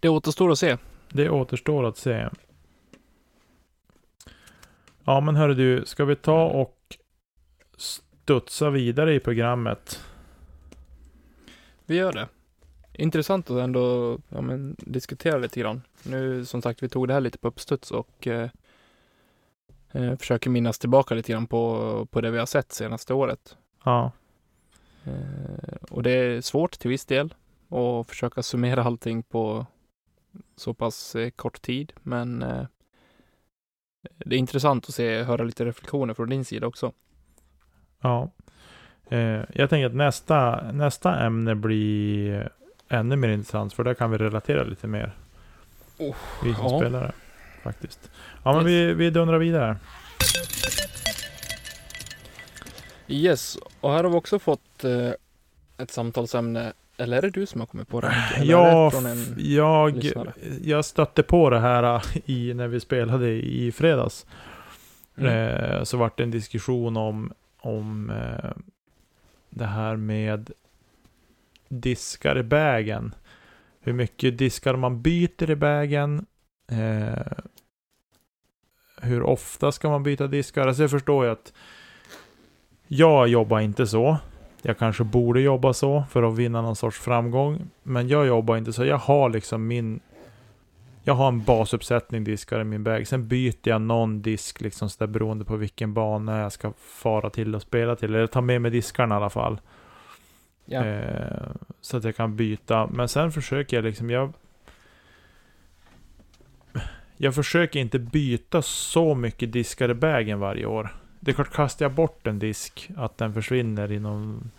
[0.00, 0.76] Det återstår att se.
[1.12, 2.28] Det återstår att se.
[5.04, 6.78] Ja, men hörru du, ska vi ta och
[7.76, 10.00] studsa vidare i programmet?
[11.86, 12.28] Vi gör det.
[12.92, 15.82] Intressant att ändå ja, men, diskutera lite grann.
[16.02, 18.50] Nu som sagt, vi tog det här lite på uppstuds och eh,
[19.92, 23.56] eh, försöker minnas tillbaka lite grann på, på det vi har sett senaste året.
[23.84, 24.12] Ja.
[25.04, 27.34] Eh, och det är svårt till viss del
[27.68, 29.66] att försöka summera allting på
[30.56, 31.92] så pass eh, kort tid.
[32.02, 32.66] Men eh,
[34.18, 36.92] det är intressant att se, höra lite reflektioner från din sida också.
[38.00, 38.30] Ja.
[39.10, 42.48] Eh, jag tänker att nästa, nästa ämne blir
[42.88, 45.12] ännu mer intressant, för där kan vi relatera lite mer.
[45.98, 46.78] Oh, vi som ja.
[46.78, 47.12] spelare,
[47.62, 48.10] faktiskt.
[48.44, 48.66] Ja, men Yes.
[48.66, 49.76] vi, vi dundrar vidare.
[53.08, 55.10] Yes, och här har vi också fått eh,
[55.78, 56.72] ett samtalsämne.
[57.02, 58.14] Eller är det du som har kommit på det?
[58.42, 58.92] Ja,
[59.36, 60.32] jag, lyssnare?
[60.62, 64.26] jag stötte på det här äh, i, när vi spelade i fredags.
[65.16, 65.32] Mm.
[65.32, 68.50] Eh, så vart det en diskussion om, om eh,
[69.50, 70.50] det här med
[71.68, 73.14] diskar i vägen.
[73.80, 76.26] Hur mycket diskar man byter i vägen.
[76.70, 77.38] Eh,
[79.02, 80.66] hur ofta ska man byta diskar?
[80.66, 81.52] Alltså jag förstår ju att
[82.86, 84.18] jag jobbar inte så.
[84.62, 87.70] Jag kanske borde jobba så för att vinna någon sorts framgång.
[87.82, 88.84] Men jag jobbar inte så.
[88.84, 90.00] Jag har liksom min...
[91.04, 93.06] Jag har en basuppsättning diskar i min bag.
[93.06, 97.30] Sen byter jag någon disk liksom så där beroende på vilken bana jag ska fara
[97.30, 98.14] till och spela till.
[98.14, 99.60] Eller ta med mig diskarna i alla fall.
[100.64, 100.84] Ja.
[100.84, 101.50] Eh,
[101.80, 102.86] så att jag kan byta.
[102.86, 104.32] Men sen försöker jag liksom, jag...
[107.16, 111.01] Jag försöker inte byta så mycket diskar i bagen varje år.
[111.24, 114.50] Det är klart, kastar jag bort en disk, att den försvinner i någon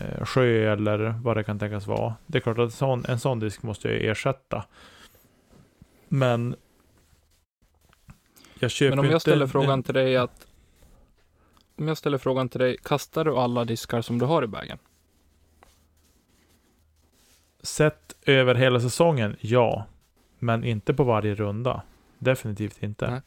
[0.00, 2.14] eh, sjö eller vad det kan tänkas vara.
[2.26, 4.64] Det är klart att en sån, en sån disk måste jag ersätta.
[6.08, 6.56] Men...
[8.58, 10.46] Jag köper Men om jag inte ställer en- frågan till dig att
[11.76, 14.78] om jag ställer frågan till dig, kastar du alla diskar som du har i bagen?
[17.62, 19.86] Sett över hela säsongen, ja.
[20.38, 21.82] Men inte på varje runda.
[22.18, 23.10] Definitivt inte.
[23.10, 23.20] Nej.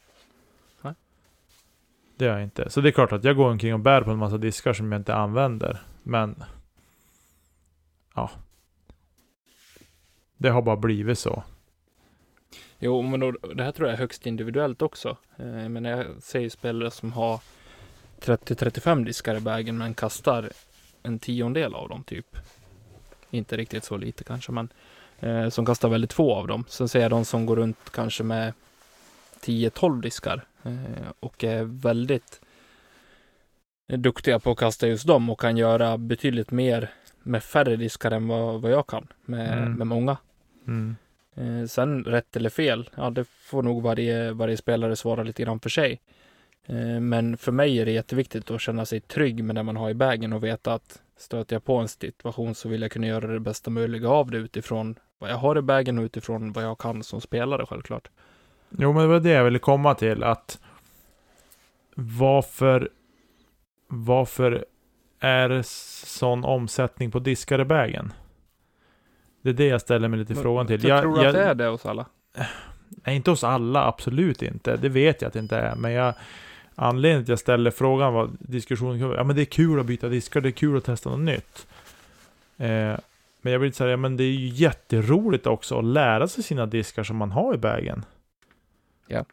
[2.16, 2.70] Det gör jag inte.
[2.70, 4.92] Så det är klart att jag går omkring och bär på en massa diskar som
[4.92, 5.82] jag inte använder.
[6.02, 6.44] Men...
[8.14, 8.30] Ja.
[10.36, 11.42] Det har bara blivit så.
[12.78, 15.16] Jo, men då, det här tror jag är högst individuellt också.
[15.36, 17.40] Eh, men jag ser ju spelare som har
[18.20, 20.50] 30-35 diskar i bagen men kastar
[21.02, 22.36] en tiondel av dem typ.
[23.30, 24.68] Inte riktigt så lite kanske, men
[25.20, 26.64] eh, som kastar väldigt få av dem.
[26.68, 28.52] Sen ser jag de som går runt kanske med
[29.44, 32.40] 10-12 diskar eh, och är väldigt
[33.86, 36.90] duktiga på att kasta just dem och kan göra betydligt mer
[37.22, 39.72] med färre diskar än vad, vad jag kan med, Mm.
[39.72, 40.16] med många.
[40.66, 40.96] Mm.
[41.36, 45.60] Eh, sen rätt eller fel, ja det får nog varje, varje spelare svara lite grann
[45.60, 46.00] för sig.
[46.66, 49.90] Eh, men för mig är det jätteviktigt att känna sig trygg med det man har
[49.90, 53.26] i bagen och veta att stöter jag på en situation så vill jag kunna göra
[53.26, 56.78] det bästa möjliga av det utifrån vad jag har i bagen och utifrån vad jag
[56.78, 58.08] kan som spelare självklart.
[58.78, 60.22] Jo, men det var det jag ville komma till.
[60.22, 60.58] Att
[61.94, 62.88] varför,
[63.86, 64.64] varför
[65.20, 65.66] är det
[66.06, 68.12] sån omsättning på diskar i bagen?
[69.42, 70.84] Det är det jag ställer mig lite frågan till.
[70.84, 72.06] Jag, tror att det är det hos alla.
[72.88, 74.76] Nej, inte hos alla, absolut inte.
[74.76, 75.74] Det vet jag att det inte är.
[75.76, 76.14] Men jag,
[76.74, 80.08] anledningen till att jag ställer frågan var diskussionen ja men det är kul att byta
[80.08, 81.66] diskar, det är kul att testa något nytt.
[82.56, 82.96] Eh,
[83.40, 86.66] men jag vill säga, ja, men det är ju jätteroligt också att lära sig sina
[86.66, 88.04] diskar som man har i bagen.
[89.06, 89.24] Ja.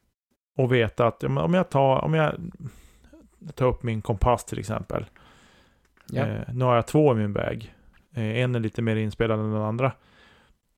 [0.58, 2.34] Och veta att om jag tar, om jag
[3.56, 5.06] tar upp min kompass till exempel.
[6.10, 6.28] Ja.
[6.28, 7.74] Eh, nu har jag två i min bag.
[8.14, 9.92] Eh, en är lite mer inspelad än den andra.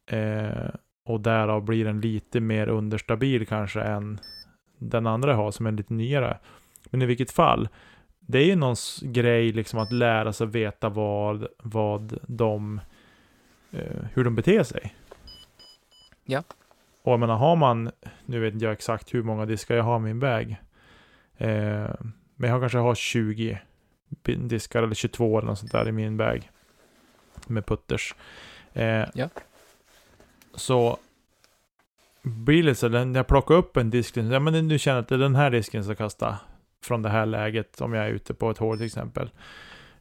[0.06, 0.70] Eh,
[1.06, 4.20] och därav blir den lite mer understabil kanske än
[4.78, 6.38] den andra har som är lite nyare.
[6.89, 7.70] Men i vilket fall,
[8.20, 12.82] det är ju någon grej liksom att lära sig veta vad, vad de,
[13.72, 14.96] eh, hur de beter sig.
[16.26, 16.44] Ja.
[17.04, 17.91] Och jag menar, har man,
[18.26, 20.56] nu vet inte jag exakt hur många diskar jag har i min bag.
[21.38, 21.89] Eh,
[22.36, 23.60] men jag kanske har 20
[24.24, 26.49] bi- diskar eller 22 eller något sånt där i min bag.
[27.47, 28.16] Med putters.
[28.74, 29.30] Eh, Ja.
[30.56, 30.97] Så
[32.22, 35.08] blir det så, när jag plockar upp en disk, ja men nu känner jag att
[35.10, 36.38] det är den här disken jag ska kasta
[36.84, 39.30] från det här läget, om jag är ute på ett hål till exempel.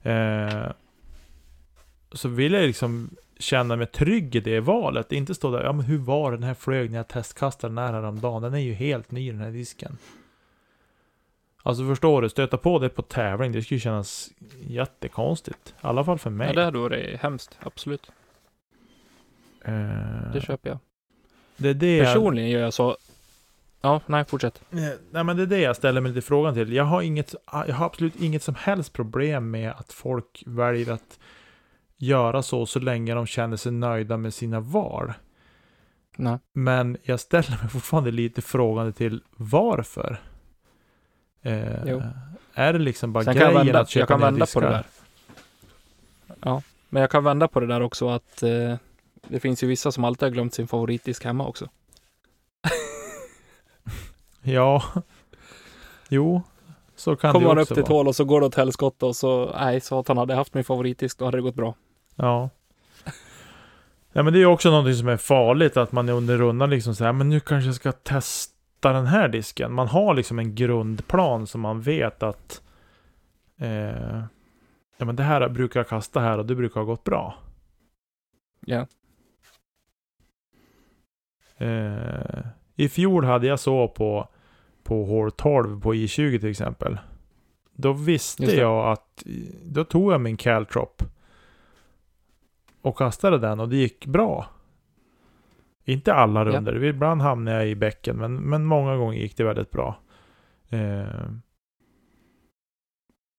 [0.03, 0.67] Eh,
[2.13, 3.11] så vill jag liksom
[3.43, 6.55] känna mig trygg i det valet, inte stå där, ja men hur var den här
[6.55, 8.43] flög när jag testkastade den här häromdagen?
[8.43, 9.99] Den är ju helt ny den här disken.
[11.63, 14.31] Alltså förstår du, stöta på det på tävling, det skulle kännas
[14.67, 15.69] jättekonstigt.
[15.69, 16.47] I alla fall för mig.
[16.49, 18.11] Ja, det hade varit hemskt, absolut.
[19.65, 20.79] Eh, Det köper jag.
[21.57, 22.97] det är det jag- Personligen gör jag så.
[23.81, 24.63] Ja, nej, fortsätt.
[24.71, 24.79] Eh,
[25.11, 26.73] Nej men det är det jag ställer mig lite frågan till.
[26.73, 31.19] Jag har, inget, jag har absolut inget som helst problem med att folk väljer att
[32.07, 35.13] göra så, så länge de känner sig nöjda med sina val.
[36.17, 36.39] Nej.
[36.53, 40.21] Men jag ställer mig fortfarande lite frågande till varför.
[41.43, 42.03] Eh,
[42.55, 44.87] är det liksom bara Sen grejen vända, att köpa jag kan vända på det där.
[46.41, 48.75] Ja, men jag kan vända på det där också att eh,
[49.29, 51.69] det finns ju vissa som alltid har glömt sin favoritdisk hemma också.
[54.45, 54.83] Ja.
[56.09, 56.43] Jo,
[56.97, 57.93] så kan Kommer det man upp också till vara.
[57.95, 60.65] hål och så går det åt helskotta och så, nej, satan, hade jag haft min
[60.65, 61.75] favoritdisk då hade det gått bra.
[62.23, 62.51] Ja.
[64.13, 66.95] Ja men det är ju också någonting som är farligt att man under rundan liksom
[66.95, 69.73] säger men nu kanske jag ska testa den här disken.
[69.73, 72.63] Man har liksom en grundplan som man vet att
[73.59, 74.23] eh,
[74.97, 77.35] ja men det här brukar jag kasta här och det brukar ha gått bra.
[78.61, 78.87] Ja.
[81.57, 82.45] Eh,
[82.77, 84.29] I fjol hade jag så på
[84.83, 86.99] på hål 12 på I20 till exempel.
[87.73, 89.23] då visste jag att,
[89.63, 91.03] då tog jag min Caltrop
[92.83, 94.47] och kastade den och det gick bra.
[95.85, 96.45] Inte alla Ja.
[96.47, 99.97] runder, ibland hamnade jag i bäcken, men, men många gånger gick det väldigt bra.
[100.69, 101.31] Eh,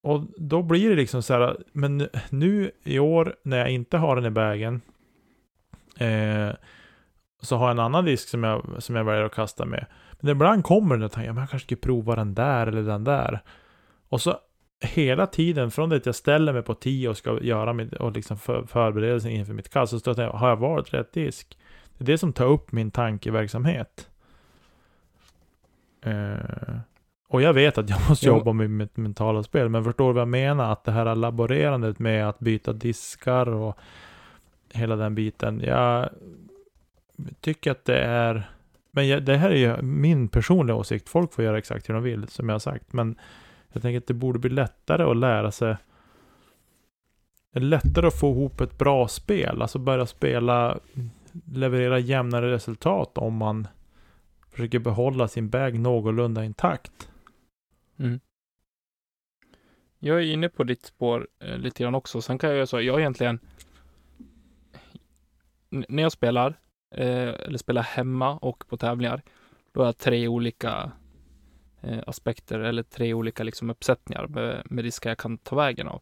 [0.04, 4.16] och då blir det liksom så här, men nu i år när jag inte har
[4.16, 4.82] den i vägen
[5.98, 6.50] eh,
[7.42, 9.86] så har jag en annan disk som jag, som jag väljer att kasta med.
[10.20, 13.04] Men ibland kommer den och tänker, men jag kanske ska prova den där eller den
[13.04, 13.40] där.
[14.10, 14.36] Och så
[14.84, 18.12] hela tiden, från det att jag ställer mig på 10 och ska göra mitt, och
[18.12, 21.58] liksom för, förberedelsen inför mitt kast, så står jag har jag valt rätt disk?
[21.98, 24.10] Det är det som tar upp min tankeverksamhet.
[26.02, 26.78] Eh,
[27.28, 28.38] och jag vet att jag måste Jo.
[28.38, 30.72] jobba med mitt mentala spel, men förstår du vad jag menar?
[30.72, 33.78] Att det här laborerandet med att byta diskar och
[34.74, 35.62] hela den biten.
[35.66, 36.10] Jag
[37.42, 38.50] tycker att det är,
[38.92, 41.10] men jag, det här är ju min personliga åsikt.
[41.10, 42.94] Folk får göra exakt hur de vill, som jag har sagt.
[42.94, 43.16] Men
[43.74, 45.76] jag tänker att det borde bli lättare att lära sig
[47.54, 50.80] lättare att få ihop ett bra spel, alltså börja spela,
[51.46, 53.68] leverera jämnare resultat om man
[54.50, 57.10] försöker behålla sin bag någorlunda intakt.
[57.98, 58.20] Mm.
[60.00, 62.22] Jag är inne på ditt spår eh, lite grann också.
[62.22, 63.40] Sen kan jag göra så, jag egentligen
[65.70, 66.60] när jag spelar,
[66.96, 69.22] eh, eller spelar hemma och på tävlingar,
[69.72, 70.92] då har jag tre olika
[72.08, 76.02] aspekter eller tre olika liksom uppsättningar med, med diskar jag kan ta vägen av.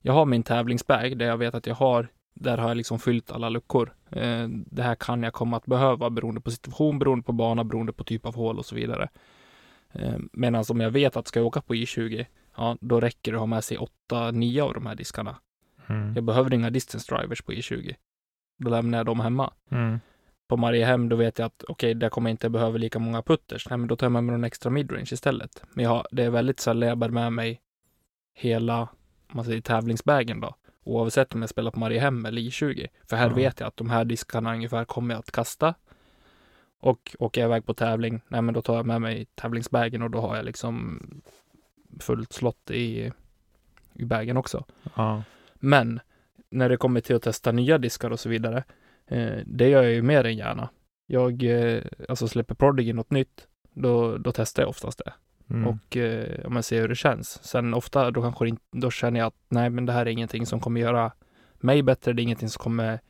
[0.00, 3.32] Jag har min tävlingsbag där jag vet att jag har, där har jag liksom fyllt
[3.32, 3.94] alla luckor.
[4.10, 7.92] Eh, det här kan jag komma att behöva beroende på situation, beroende på bana, beroende
[7.92, 9.08] på typ av hål och så vidare.
[9.92, 12.26] Eh, Medan om jag vet att ska jag åka på I20,
[12.56, 13.78] ja, då räcker det att ha med sig
[14.10, 15.36] 8-9 av de här diskarna.
[15.86, 16.14] Mm.
[16.14, 17.94] Jag behöver inga distance drivers på I20.
[18.58, 19.52] Då lämnar jag dem hemma.
[19.70, 20.00] Mm.
[20.48, 23.68] På Mariehem, då vet jag att okej, där kommer jag inte behöva lika många putters.
[23.70, 25.62] Nej, men då tar jag med mig någon extra midrange istället.
[25.72, 27.60] Men jag har, det är väldigt sällan jag bär med mig
[28.34, 28.88] hela, om
[29.32, 30.54] man säger tävlingsbägen då.
[30.84, 32.86] Oavsett om jag spelar på Mariehem eller I20.
[33.08, 33.34] För här Ja.
[33.34, 35.74] vet jag att de här diskarna ungefär kommer jag att kasta.
[36.80, 40.10] Och åker jag iväg på tävling, nej men då tar jag med mig tävlingsbägen och
[40.10, 41.00] då har jag liksom
[42.00, 43.12] fullt slott i,
[43.94, 44.64] i bägen också.
[44.94, 45.22] Ja.
[45.54, 46.00] Men
[46.50, 48.64] när det kommer till att testa nya diskar och så vidare,
[49.46, 50.68] det gör jag ju mer än gärna.
[51.06, 55.12] Jag, eh, alltså släpper Prodigy något nytt, då, då testar jag oftast det.
[55.50, 55.68] Mm.
[55.68, 57.44] Och eh, om man ser hur det känns.
[57.44, 60.46] Sen ofta då kanske inte, då känner jag att nej, men det här är ingenting
[60.46, 61.12] som kommer göra
[61.58, 62.12] mig bättre.
[62.12, 63.00] Det är ingenting som kommer,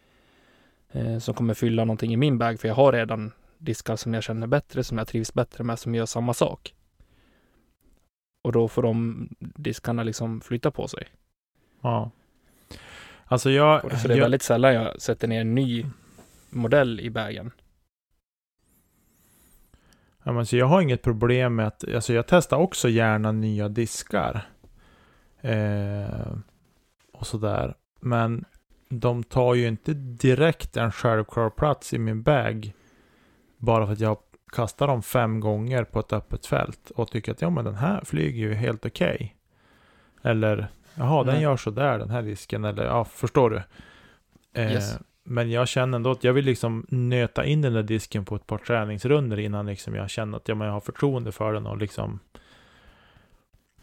[0.92, 4.22] eh, som kommer fylla någonting i min bag, för jag har redan diskar som jag
[4.22, 6.74] känner bättre, som jag trivs bättre med, som gör samma sak.
[8.44, 11.08] Och då får de diskarna liksom flytta på sig.
[11.82, 12.10] ja.
[13.28, 13.84] Alltså jag...
[13.84, 15.86] Och Så det är jag väldigt sällan jag sätter ner en ny
[16.50, 17.50] modell i bagen.
[20.22, 23.68] Ja, men så jag har inget problem med att, alltså jag testar också gärna nya
[23.68, 24.48] diskar.
[25.40, 26.32] Eh,
[27.12, 27.74] och sådär.
[28.00, 28.44] Men
[28.88, 32.72] de tar ju inte direkt en självklar plats i min bag.
[33.56, 34.18] Bara för att jag
[34.52, 36.90] kastar dem fem gånger på ett öppet fält.
[36.90, 39.36] Och tycker att ja men den här flyger ju helt okej.
[40.22, 40.68] Eller
[40.98, 42.64] jaha den gör så där den här disken.
[42.64, 43.62] Eller ja förstår du.
[44.60, 44.98] Eh, Yes.
[45.30, 48.46] Men jag känner ändå att jag vill liksom nöta in den där disken på ett
[48.46, 51.78] par träningsrunder innan liksom jag känner att ja, men jag har förtroende för den och
[51.78, 52.18] liksom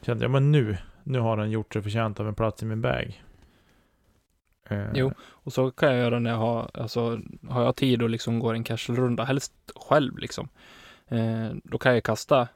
[0.01, 2.82] känner ja men nu, nu har den gjort sig förtjänt av en plats i min
[2.82, 3.24] bag.
[4.70, 5.11] Eh, Jo.
[5.20, 8.53] Och så kan jag göra när jag har, alltså, har jag tid och liksom går
[8.53, 10.49] en casual-runda, helst själv liksom.
[11.07, 12.47] Eh, då kan jag kasta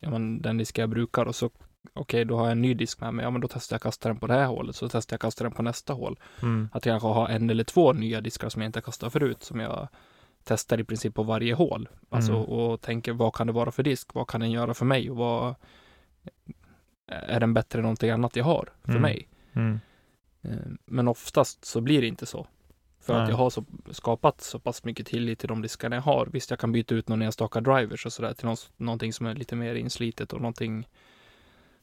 [0.00, 1.50] ja, men, den disk jag brukar och så
[1.94, 3.22] okej, då har jag en ny disk med mig.
[3.24, 5.44] Ja, men då testar jag kasta den på det här hålet, så testar jag kasta
[5.44, 6.18] den på nästa hål.
[6.42, 9.42] Mm, Att jag kanske har en eller två nya diskar som jag inte kastat förut,
[9.44, 9.88] som jag
[10.44, 11.88] testar i princip på varje hål.
[12.08, 12.44] Alltså, Mm.
[12.44, 14.14] och tänker vad kan det vara för disk?
[14.14, 15.10] Vad kan den göra för mig?
[15.10, 15.54] Och vad
[17.06, 19.02] är den bättre än någonting annat jag har för Mm.
[19.02, 19.28] mig?
[19.52, 19.80] mm,
[20.42, 20.50] Eh,
[20.84, 22.46] Men oftast så blir det inte så.
[23.00, 23.30] För att Nej.
[23.30, 26.26] jag har så, skapat så pass mycket tillit till de diskarna jag har.
[26.32, 29.34] Visst, jag kan byta ut någon enstaka drivers och sådär till någon, någonting som är
[29.34, 30.88] lite mer inslitet och någonting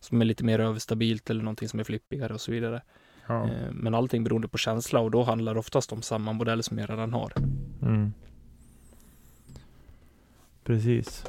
[0.06, 2.82] som är lite mer överstabilt eller någonting som är flippigare och så vidare.
[3.28, 6.64] ja, Eh, Men allting beroende på känsla och då handlar det oftast om samma modell
[6.64, 7.34] som jag redan har.
[7.82, 8.14] mm.
[10.64, 11.26] Precis.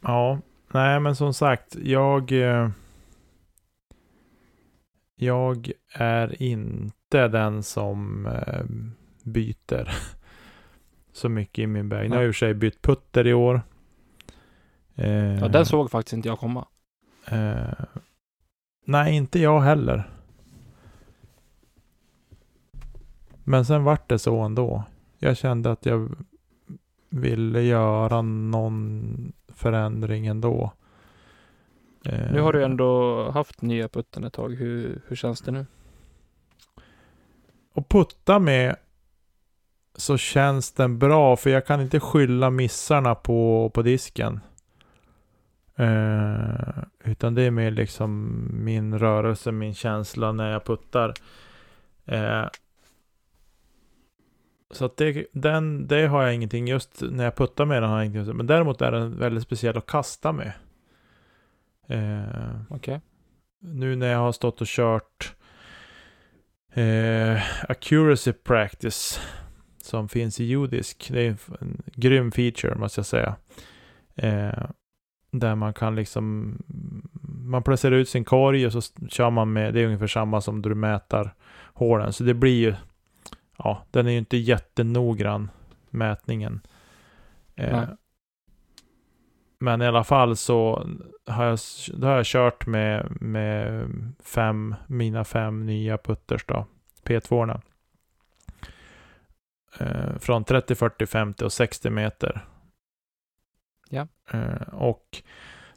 [0.00, 0.38] Ja,
[0.72, 2.32] nej men som sagt, jag...
[2.32, 2.70] eh,
[5.16, 8.64] Jag är inte den som eh,
[9.22, 9.88] byter
[11.12, 12.02] så mycket i min bag.
[12.10, 13.62] Nu har jag i och för sig bytt putter i år.
[15.40, 16.66] Ja, den såg faktiskt inte jag komma.
[17.30, 17.84] Eh,
[18.84, 20.10] nej, inte jag heller.
[23.44, 24.84] Men sen vart det så ändå.
[25.18, 26.08] Jag kände att jag
[27.10, 30.72] ville göra någon förändring ändå.
[32.04, 34.54] Eh, Nu har du ändå haft nya putten ett tag.
[34.54, 35.66] Hur, hur känns det nu?
[37.72, 38.76] Och putta med
[39.94, 44.40] så känns den bra för jag kan inte skylla missarna på, på disken.
[45.80, 51.14] Eh, utan det är mer liksom min rörelse, min känsla när jag puttar.
[52.06, 52.46] Eh,
[54.70, 57.98] så att det, den, det har jag ingenting, just när jag puttar med den har
[57.98, 58.36] jag ingenting.
[58.36, 60.52] Men däremot är den väldigt speciell att kasta med.
[61.88, 63.00] Eh, Okej.
[63.60, 65.34] nu när jag har stått och kört
[67.68, 69.20] accuracy practice
[69.82, 71.10] som finns i judisk.
[71.12, 73.36] Det är en, en grym feature måste jag säga.
[75.30, 76.56] Där man kan liksom
[77.50, 80.62] man placerar ut sin korg och så kör man med, det är ungefär samma som
[80.62, 81.34] du mäter
[81.74, 82.12] hålen.
[82.12, 82.74] Så det blir ju,
[83.56, 85.50] ja, den är ju inte jättenoggrann
[85.90, 86.60] mätningen.
[87.56, 87.84] Eh,
[89.58, 90.88] men i alla fall så
[91.26, 91.58] har jag,
[91.94, 93.86] då har jag kört med, med
[94.24, 96.66] fem, mina fem nya putters då,
[97.04, 97.60] P2orna.
[99.78, 102.44] Eh, från 30, 40, 50 och 60 meter.
[103.90, 104.08] Ja.
[104.32, 105.22] Eh, och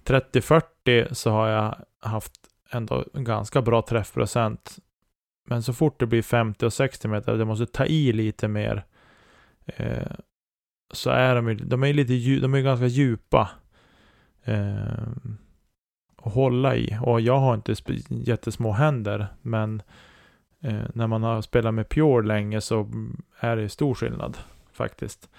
[0.03, 2.31] 30, 40 så har jag haft
[2.71, 4.77] ändå ganska bra träffprocent.
[5.45, 8.85] Men så fort det blir 50 och 60 meter, jag måste ta i lite mer.
[9.65, 10.11] Eh,
[10.91, 13.49] så är de ju, de är lite, de är ganska djupa.
[14.43, 15.07] Eh,
[16.23, 16.97] att hålla i.
[17.01, 17.75] Och jag har inte
[18.09, 19.81] jättesmå händer, men
[20.61, 22.89] eh, när man har spelat med Pure länge så
[23.39, 24.37] är det stor skillnad
[24.73, 25.29] faktiskt.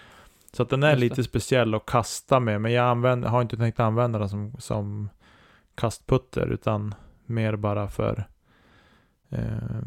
[0.57, 3.81] Så att den är lite speciell att kasta med, men jag använder, har inte tänkt
[3.81, 5.09] använda den som, som
[5.75, 6.95] kastputter, utan
[7.27, 8.25] mer bara för
[9.31, 9.81] eh,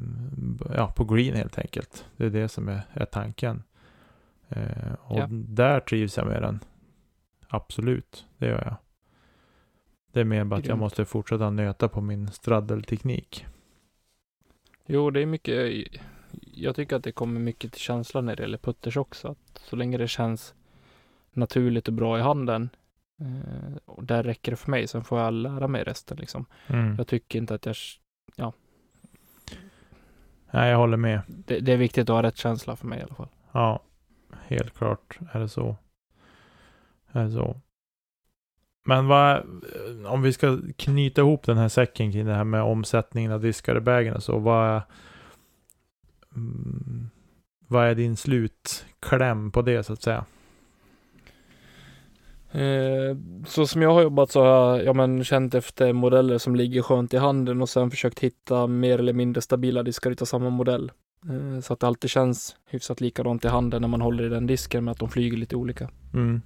[0.75, 2.05] ja, på green helt enkelt.
[2.17, 3.63] Det är det som är, är tanken.
[4.49, 5.27] Eh, och Ja.
[5.31, 6.59] där trivs jag med den.
[7.47, 8.75] Absolut, det gör jag.
[10.11, 13.45] Det är mer bara att jag måste fortsätta nöta på min straddelteknik.
[14.85, 15.87] Jo, det är mycket.
[16.41, 19.27] Jag tycker att det kommer mycket till känslan när det gäller putters också.
[19.27, 20.53] Att så länge det känns
[21.31, 22.69] naturligt och bra i handen.
[23.21, 24.87] Eh, och där räcker det för mig.
[24.87, 26.45] Sen får jag lära mig resten liksom.
[26.67, 26.95] Mm.
[26.97, 27.75] Jag tycker inte att jag...
[30.51, 31.21] Nej, jag håller med.
[31.27, 33.29] Det, det är viktigt att ha rätt känsla för mig i alla fall.
[33.51, 33.83] Ja,
[34.45, 35.77] helt klart är det så.
[37.11, 37.61] Är det så.
[38.85, 39.43] Men vad,
[40.05, 43.77] om vi ska knyta ihop den här säcken kring det här med omsättningen av diskar
[43.77, 44.81] i bagen och så, vad är,
[46.35, 47.09] mm,
[47.67, 50.25] vad är din slutkläm på det så att säga?
[52.57, 56.55] Eh, så som jag har jobbat så har jag ja, men, känt efter modeller som
[56.55, 60.49] ligger skönt i handen och sen försökt hitta mer eller mindre stabila diskar utav samma
[60.49, 60.91] modell.
[61.29, 64.47] Eh, så att det alltid känns hyfsat likadant i handen när man håller i den
[64.47, 65.89] disken med att de flyger lite olika.
[66.13, 66.41] Mm.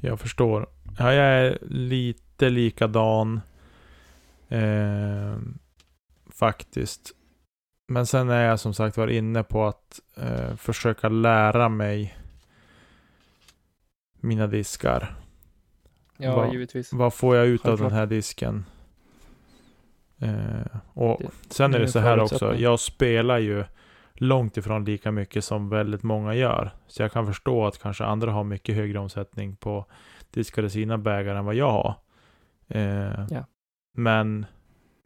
[0.00, 0.66] Jag förstår.
[0.98, 3.40] Ja, jag är lite likadan.
[4.48, 5.38] Eh,
[6.32, 7.10] faktiskt.
[7.88, 12.16] Men sen är jag som sagt var inne på att eh, försöka lära mig
[14.20, 15.14] mina diskar.
[16.16, 16.92] Ja, Vad- givetvis.
[16.92, 18.64] Vad får jag ut av den här disken?
[20.18, 22.54] Eh, och Det- sen är det så här också.
[22.56, 23.64] Jag spelar ju
[24.14, 26.70] långt ifrån lika mycket som väldigt många gör.
[26.86, 29.86] Så jag kan förstå att kanske andra har mycket högre omsättning på
[30.30, 31.94] diskar i sina bägar än vad jag har.
[32.68, 33.44] Eh, Ja.
[33.94, 34.46] Men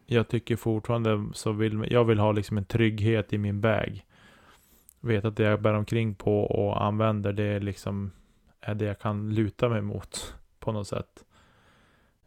[0.05, 4.05] jag tycker fortfarande så vill jag vill ha liksom en trygghet i min bag.
[4.99, 8.11] Vet att det jag bär omkring på och använder det är liksom
[8.65, 11.25] är det jag kan luta mig mot på något sätt.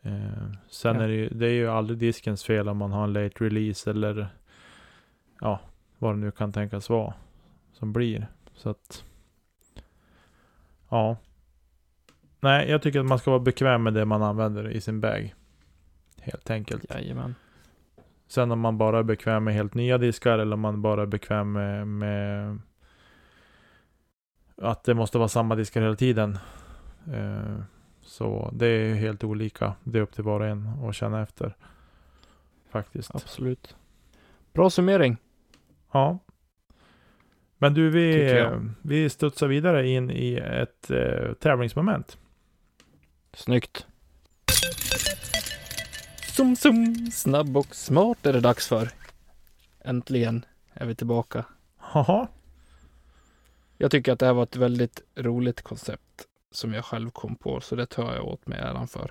[0.02, 1.02] Eh, sen Ja.
[1.02, 3.90] är det ju, det är ju aldrig diskens fel om man har en late release
[3.90, 4.28] eller
[5.40, 5.60] ja,
[5.98, 7.14] vad det nu kan tänkas vara
[7.72, 8.26] som blir.
[8.54, 9.04] Så att
[10.88, 11.16] ja.
[12.40, 15.34] Nej, jag tycker att man ska vara bekväm med det man använder i sin bag.
[16.20, 16.84] Helt enkelt.
[16.90, 17.34] Jajamän.
[18.26, 21.06] Sen om man bara är bekväm med helt nya diskar eller om man bara är
[21.06, 22.58] bekväm med, med
[24.58, 26.38] att det måste vara samma diskar hela tiden.
[27.12, 27.60] Eh,
[28.02, 29.74] så det är helt olika.
[29.84, 31.56] Det är upp till var och en att känna efter.
[32.70, 33.14] Faktiskt.
[33.14, 33.76] Absolut.
[34.52, 35.16] Bra summering.
[35.92, 36.18] Ja.
[37.58, 38.70] Men du, vi, jag.
[38.82, 42.18] vi studsar vidare in i ett eh, tävlingsmoment.
[43.32, 43.86] Snyggt.
[46.36, 47.10] Som, som.
[47.12, 48.88] Snabb och smart är det dags för.
[49.80, 51.44] Äntligen är vi tillbaka.
[51.76, 52.28] Haha.
[53.78, 57.60] Jag tycker att det här var ett väldigt roligt koncept som jag själv kom på,
[57.60, 59.10] så det tar jag åt mig äran för.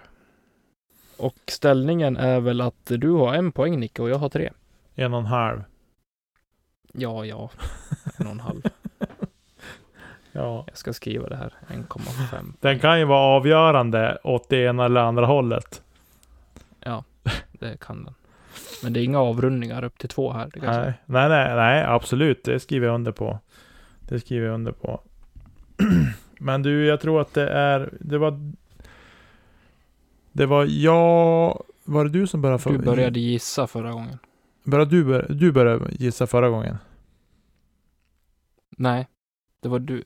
[1.18, 4.51] Och ställningen är väl att du har en poäng Nicke och jag har tre.
[4.95, 5.63] En och en halv.
[6.93, 7.49] Ja, ja.
[8.18, 8.61] En och en halv.
[10.32, 10.63] Ja.
[10.68, 11.53] Jag ska skriva det här.
[11.68, 12.53] 1,5.
[12.59, 15.82] Den kan ju vara avgörande åt det ena eller andra hållet.
[17.59, 18.13] Det kan den.
[18.84, 20.49] Men det är inga avrundningar upp till två här.
[20.55, 22.43] Nej, nej, nej, nej, absolut.
[22.43, 23.39] Det skriver jag under på.
[24.08, 25.01] Det skriver jag under på.
[26.39, 28.51] Men du, jag tror att det är, det var...
[30.32, 31.64] Det var jag...
[31.84, 32.64] Var det du som började?
[32.64, 34.18] för- Du började gissa förra gången.
[34.64, 36.78] Började du, bör- du började gissa förra gången?
[38.78, 39.08] Nej,
[39.62, 40.03] det var du.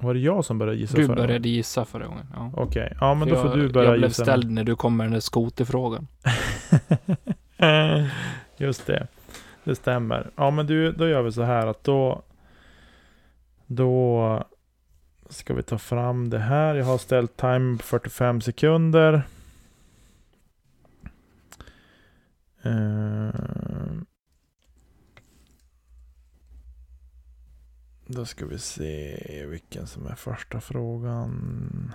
[0.00, 1.50] Var det jag som började gissa Du förra började gången?
[1.52, 2.26] gissa förra gången.
[2.34, 2.52] Ja.
[2.56, 4.22] Okej, ja men då jag, får du börja Jag blev gissa.
[4.24, 6.06] ställd när du kom med den där skoterfrågan.
[8.56, 9.06] Just det.
[9.64, 10.30] Det stämmer.
[10.36, 12.22] Ja men du, då gör vi så här att då...
[13.74, 14.44] Då
[15.28, 16.74] ska vi ta fram det här.
[16.74, 19.22] Jag har ställt time på 45 sekunder.
[22.62, 23.30] Eh,
[28.06, 31.92] då ska vi se vilken som är första frågan.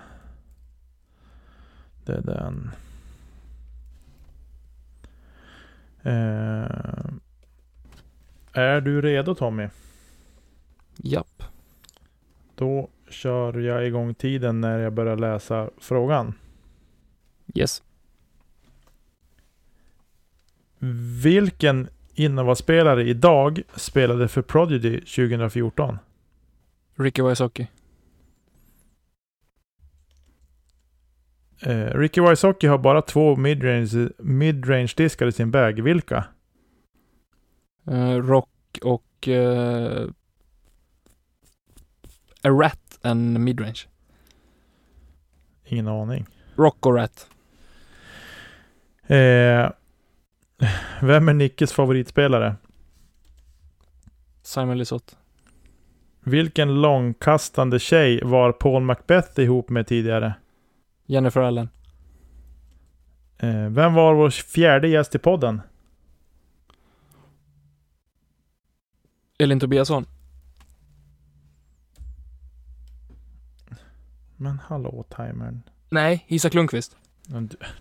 [2.04, 2.70] Det är den.
[6.02, 7.10] Eh,
[8.52, 9.68] är du redo Tommy?
[10.96, 11.49] Japp.
[12.60, 16.34] Då kör jag igång tiden när jag börjar läsa frågan.
[17.54, 17.82] Yes.
[21.22, 25.98] Vilken innovaspelare idag spelade för Prodigy 2014?
[26.94, 27.68] Ricky Wysocki.
[31.62, 35.82] Eh, Ricky Wysocki har bara två midrange, midrange diskar i sin bag.
[35.82, 36.24] Vilka?
[37.90, 39.28] Uh, rock och...
[39.28, 40.10] Uh,
[42.42, 43.88] a rat and midrange.
[45.64, 46.26] Ingen aning.
[46.56, 47.30] Rock och rat.
[49.06, 49.70] Eh,
[51.02, 52.56] vem är Nickes favoritspelare?
[54.42, 55.16] Simon Lisotte.
[56.20, 60.34] Vilken långkastande tjej var Paul Macbeth ihop med tidigare?
[61.06, 61.68] Jennifer Allen.
[63.38, 65.60] Eh, vem var vår fjärde gäst i podden?
[69.38, 70.06] Elin Tobiasson.
[74.40, 75.62] Men hallå timern.
[75.90, 76.96] Nej, Isak Lundqvist.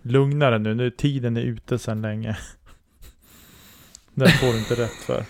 [0.02, 2.38] Lugna dig nu, nu tiden är ute sedan länge.
[4.14, 5.26] Den får du inte rätt för.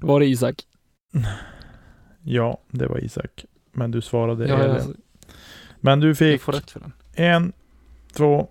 [0.00, 0.54] Var det Isak?
[2.22, 3.44] Ja, det var Isak.
[3.72, 4.76] Men du svarade Ja, Elin.
[4.76, 4.94] jag,
[5.80, 6.42] Men du fick
[7.14, 7.52] en,
[8.12, 8.48] två,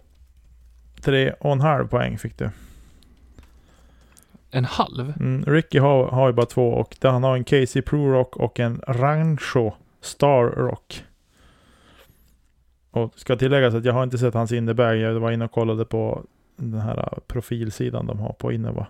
[1.01, 2.49] tre och en halv poäng fick du.
[4.51, 5.13] En halv?
[5.19, 8.59] Mm, Ricky har, har ju bara två och han har en Casey Pro Rock och
[8.59, 9.71] en Rancho
[10.01, 11.03] Star Rock.
[12.91, 14.97] Och ska tilläggas att jag har inte sett hans innebag.
[14.97, 16.23] Jag var inne och kollade på
[16.55, 18.87] den här uh, profilsidan de har på Innova.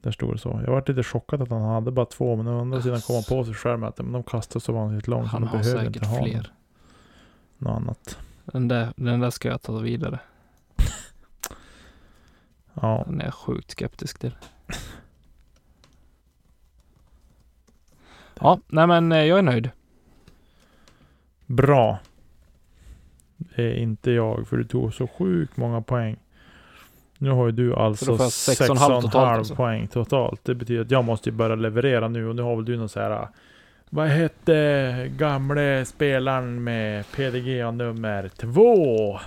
[0.00, 0.60] Där stod det så.
[0.64, 3.24] Jag var lite chockad att han hade bara två, men å andra sidan kom han
[3.24, 5.28] på sig själv att men de kastar så vansinnigt långt.
[5.28, 6.52] Han har behöver säkert inte ha fler.
[7.58, 8.18] något annat.
[8.44, 10.18] Den där, den där ska jag ta vidare.
[12.82, 14.36] Ja, Den är jag sjukt skeptisk till.
[18.40, 19.70] Ja, nej men eh, jag är nöjd.
[21.46, 21.98] bra.
[23.36, 26.16] Det är inte jag, för du tog så sjukt många poäng.
[27.18, 29.38] Nu har ju du Så alltså då får jag sex och en halv 6,5 totalt
[29.38, 29.54] alltså.
[29.54, 30.40] poäng totalt.
[30.44, 32.88] Det betyder att jag måste ju börja leverera nu och nu har väl du någon
[32.88, 33.28] så här.
[33.90, 39.20] Vad hette gamle spelaren med PDG nummer två?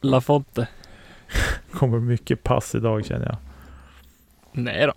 [0.00, 0.68] Lafonte.
[1.72, 3.36] Kommer mycket pass idag känner jag.
[4.52, 4.92] Nej då.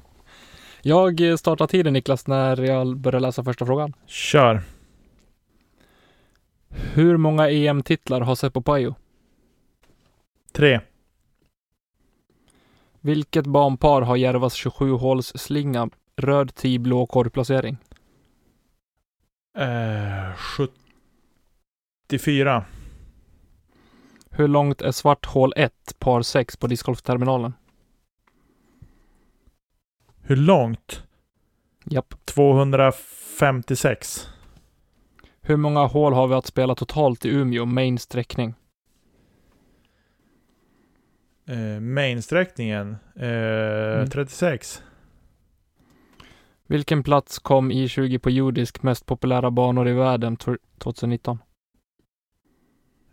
[0.82, 3.94] Jag startar tiden Niklas när jag börjar läsa första frågan.
[4.06, 4.62] Kör!
[6.70, 8.96] Hur många EM-titlar har Seppo Pajo?
[10.52, 10.80] Tre.
[13.02, 17.78] Vilket banpar har Järvas 27-håls slinga röd tee blå korgplacering?
[19.58, 20.36] Eh,
[22.10, 22.66] 74.
[24.32, 27.54] Hur långt är svart hål 1 par 6 på discgolfterminalen?
[30.30, 31.04] Hur långt?
[31.86, 32.14] Japp.
[32.26, 34.28] 256.
[35.42, 38.54] Hur många hål har vi att spela totalt i Umeå main sträckning?
[41.46, 42.98] Eh, mainsträckningen.
[43.16, 44.10] Eh, Mm.
[44.10, 44.84] 36.
[46.68, 51.40] Vilken plats kom I20 på jordisk mest populära banor i världen tw- 2019?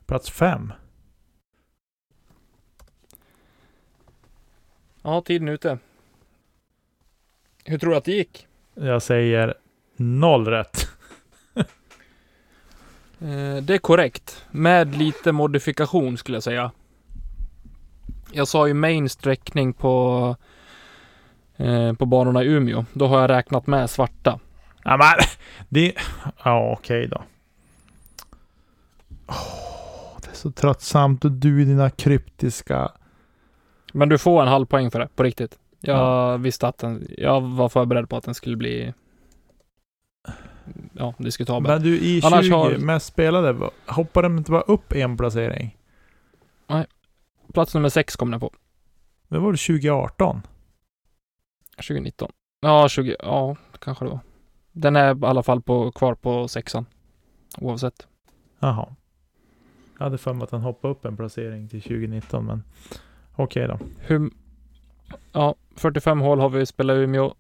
[0.07, 0.73] Plats 5.
[5.03, 5.79] Ja, tiden är ute.
[7.69, 8.47] Hur tror du att det gick?
[8.75, 9.55] Jag säger
[9.97, 10.89] noll rätt.
[13.21, 14.45] Eh, det är korrekt.
[14.51, 16.71] Med lite modifikation skulle jag säga.
[18.33, 20.37] Jag sa ju main sträckning på
[21.57, 22.85] eh, på banorna i Umeå.
[22.93, 24.41] Då har jag räknat med svarta.
[24.85, 25.27] Ja, men
[25.69, 25.93] det...
[26.45, 27.23] Ja, okej då.
[29.27, 32.93] Åh, det är så tröttsamt och du i dina kryptiska...
[33.93, 35.59] Men du får en halv poäng för det, på riktigt.
[35.87, 36.37] Jag Ja.
[36.37, 38.95] visste att den, jag var förberedd på att den skulle bli
[40.93, 41.73] ja, diskutabel.
[41.73, 45.77] Men du, i Annars 20 har- mest spelade, hoppar de inte bara upp en placering?
[47.53, 48.51] Plats nummer sex kom den på.
[49.29, 50.43] Det var det 2018?
[51.77, 52.33] 2019.
[52.61, 54.21] Ja, 20, ja, kanske det var.
[54.73, 56.87] Den är i alla fall på, kvar på sexan.
[57.59, 58.07] Oavsett.
[58.59, 58.89] Jaha.
[59.99, 62.63] Jag hade för mig att han hoppade upp en placering till 2019, men
[63.37, 63.79] okej då.
[64.01, 64.31] Hur,
[65.33, 67.35] ja, 45 hål har vi spelat i Umeå.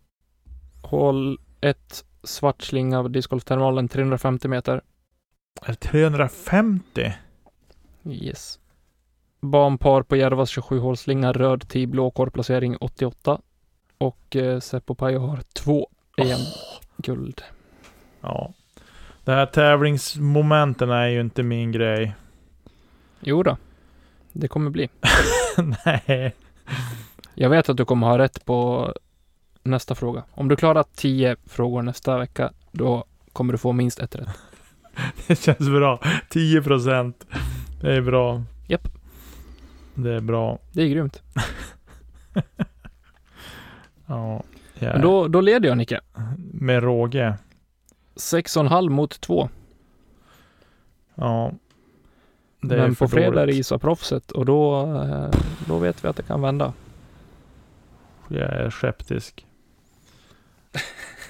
[0.82, 4.80] Hål 1, svart slinga av discgolfterminalen, 350 meter.
[5.62, 7.12] Är det 350?
[8.04, 8.58] Yes.
[9.40, 13.40] Banpar på Järvas 27 hålslinga, röd 10 blå korvplacering 88.
[13.98, 16.40] Och eh, Seppo Pajo har två EM
[16.96, 17.42] guld.
[18.20, 18.52] Ja.
[19.24, 22.14] Det här tävlingsmomenten är ju inte min grej.
[23.20, 23.56] Jo då.
[24.32, 24.88] Det kommer bli.
[25.84, 26.34] Nej.
[27.38, 28.92] Jag vet att du kommer ha rätt på
[29.62, 30.24] nästa fråga.
[30.30, 34.28] Om du klarar 10 frågor nästa vecka, då kommer du få minst ett rätt.
[35.26, 36.00] Det känns bra.
[36.28, 37.26] 10 procent.
[37.80, 38.42] Det är bra.
[38.68, 38.88] Japp.
[39.94, 40.58] Det är bra.
[40.72, 41.22] Det är grymt.
[44.08, 44.42] Ja.
[44.74, 44.92] ja.
[44.92, 46.00] Men då, då leder jag Nicke.
[46.52, 47.34] Med råge.
[48.14, 49.48] 6,5 mot 2.
[51.14, 51.52] Ja.
[52.60, 53.56] Det är Men för på fredag är dåligt.
[53.56, 56.72] Isa-proffset och då, eh, då vet vi att det kan vända.
[58.28, 59.46] Jag är skeptisk.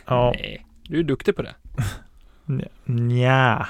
[0.08, 0.32] Ja.
[0.36, 1.54] Nej, du är duktig på det.
[2.84, 3.68] Nja.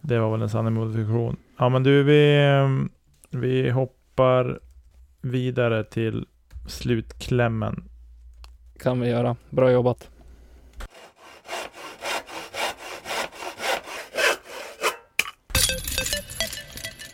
[0.00, 1.36] Det var väl en sann modifikation.
[1.58, 2.90] Ja men du, vi, ehm,
[3.30, 4.60] vi hoppar
[5.20, 6.26] vidare till
[6.68, 7.84] slutklämmen.
[8.78, 9.36] Kan vi göra.
[9.50, 10.10] Bra jobbat.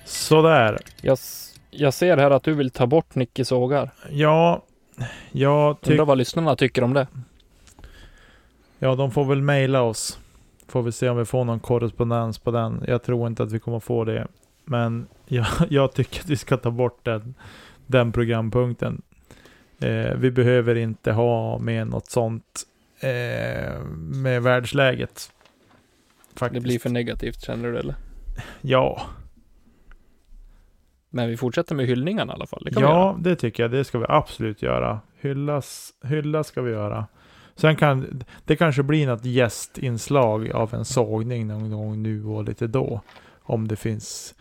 [0.04, 0.78] Sådär.
[1.02, 1.18] Jag,
[1.70, 3.90] jag ser här att du vill ta bort Nicke sågar.
[4.10, 4.62] Ja,
[5.32, 6.04] jag Undrar tycker...
[6.04, 7.06] vad lyssnarna tycker om det.
[8.78, 10.18] Ja, de får väl mejla oss.
[10.68, 12.84] Får vi se om vi får någon korrespondens på den.
[12.86, 14.26] Jag tror inte att vi kommer få det.
[14.64, 17.34] Men jag, jag tycker att vi ska ta bort den,
[17.86, 19.02] den programpunkten.
[19.80, 22.62] Eh, vi behöver inte ha med något sånt
[23.00, 25.32] eh, med världsläget.
[26.32, 26.62] Det Faktiskt.
[26.62, 27.94] blir för negativt känner du eller?
[28.60, 29.02] Ja,
[31.10, 32.62] Men vi fortsätter med hyllningarna i alla fall.
[32.64, 33.70] Det ja det tycker jag.
[33.70, 35.00] Det ska vi absolut göra.
[35.20, 37.06] Hyllas, hylla ska vi göra.
[37.54, 42.66] Sen kan det kanske blir något gästinslag av en sågning någon gång nu och lite
[42.66, 43.00] då.
[43.42, 44.34] Om det finns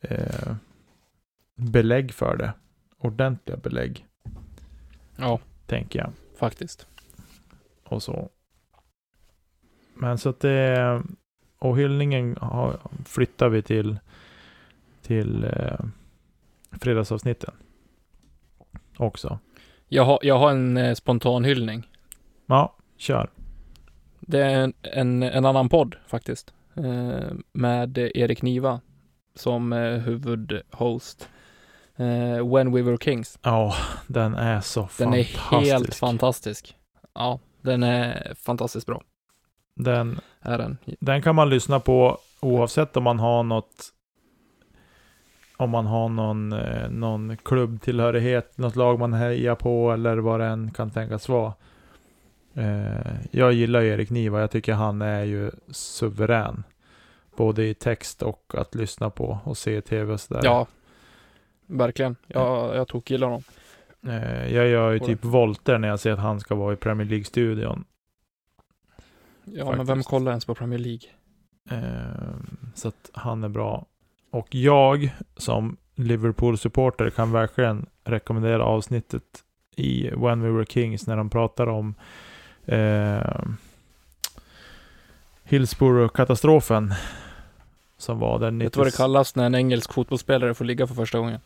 [0.00, 0.54] eh,
[1.56, 2.52] belägg för det.
[2.98, 4.06] Ordentliga belägg,
[5.16, 6.12] Ja, tänker jag.
[6.38, 6.86] faktiskt.
[7.84, 8.28] Och så.
[9.94, 11.02] Men så att det...
[11.58, 12.76] Och hyllningen har,
[13.06, 13.98] flyttar vi till,
[15.10, 15.78] till eh,
[16.80, 17.54] fredagsavsnitten.
[18.96, 19.38] Också.
[19.88, 21.88] Jag har, jag har en eh, spontan hyllning.
[22.46, 23.30] Ja, kör.
[24.20, 26.54] Det är en, en, en annan podd faktiskt.
[26.74, 28.80] Eh, med Erik Niva
[29.34, 31.28] som eh, huvudhost.
[31.96, 33.38] Eh, When We Were Kings.
[33.42, 33.74] Ja,
[34.06, 35.72] den är så Den är fantastisk.
[35.72, 36.76] helt fantastisk.
[37.14, 39.02] Ja, den är fantastiskt bra.
[39.74, 40.78] Den, Är den.
[41.00, 43.92] den kan man lyssna på oavsett om man har något
[45.60, 50.46] om man har någon, eh, någon klubbtillhörighet, något lag man hejar på eller vad det
[50.46, 51.52] än kan tänkas vara.
[52.54, 56.64] Eh, jag gillar Erik Niva, jag tycker han är ju suverän.
[57.36, 60.40] Både i text och att lyssna på och se i tv och sådär.
[60.44, 60.66] Ja,
[61.66, 62.16] verkligen.
[62.26, 63.42] Jag, jag tog gillar honom.
[64.06, 67.08] Eh, jag gör ju typ volter när jag ser att han ska vara i Premier
[67.08, 67.84] League-studion.
[69.44, 70.08] Ja, men vem Faktiskt.
[70.08, 71.08] kollar ens på Premier League?
[72.74, 73.86] Så att han är bra.
[74.30, 79.24] Och jag som Liverpool-supporter kan verkligen rekommendera avsnittet
[79.76, 81.94] i When We Were Kings när de pratar om
[82.66, 83.42] eh,
[85.44, 86.94] Hillsborough-katastrofen.
[87.96, 90.94] Som var den Vet du vad det kallas när en engelsk fotbollsspelare får ligga för
[90.94, 91.40] första gången?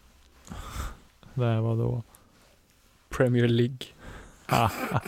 [1.34, 2.02] Det var då.
[3.08, 3.78] Premier League.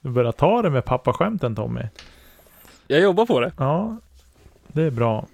[0.00, 1.82] Du börjar ta det med pappaskämten Tommy.
[2.86, 3.52] Jag jobbar på det.
[3.56, 3.96] Ja,
[4.66, 5.26] det är bra.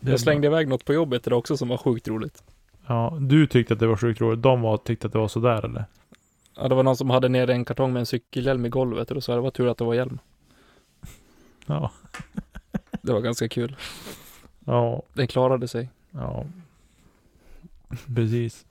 [0.00, 2.42] Jag slängde iväg något på jobbet idag också som var sjukt roligt.
[2.86, 4.42] Ja, du tyckte att det var sjukt roligt.
[4.42, 5.84] De var, tyckte att det var sådär eller?
[6.56, 9.14] Ja, det var någon som hade nere en kartong med en cykelhjälm i golvet och
[9.14, 10.18] då sa jag det var tur att det var hjälm.
[11.66, 11.90] Ja.
[13.02, 13.76] Det var ganska kul.
[14.64, 15.88] Ja, Den klarade sig.
[16.10, 16.44] ja.
[18.14, 18.66] Precis.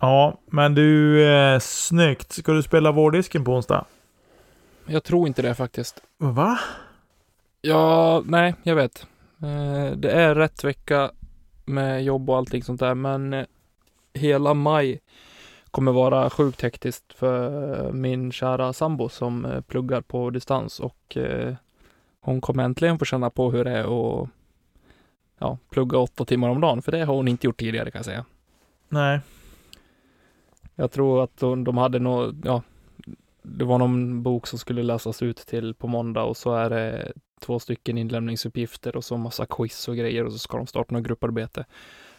[0.00, 2.32] Ja, men du, eh, snyggt.
[2.32, 3.84] Ska du spela vårdisken på onsdag?
[4.86, 6.02] Jag tror inte det faktiskt.
[6.18, 6.58] Va?
[7.60, 9.06] Ja, nej, jag vet.
[9.42, 11.10] Eh, det är rätt vecka
[11.64, 13.46] med jobb och allting sånt där, men eh,
[14.14, 15.00] hela maj
[15.70, 21.16] kommer vara sjukt hektiskt för min kära sambo som eh, pluggar på distans och
[22.20, 24.28] hon kommer äntligen få känna på hur det är att
[25.38, 28.04] ja, plugga åtta timmar om dagen, för det har hon inte gjort tidigare kan jag
[28.04, 28.24] säga.
[28.88, 29.20] Nej.
[30.74, 32.62] Jag tror att de, de hade nog, ja,
[33.48, 37.12] det var någon bok som skulle läsas ut till på måndag och så är det
[37.40, 41.04] två stycken inlämningsuppgifter och så massa quiz och grejer och så ska de starta något
[41.04, 41.64] grupparbete.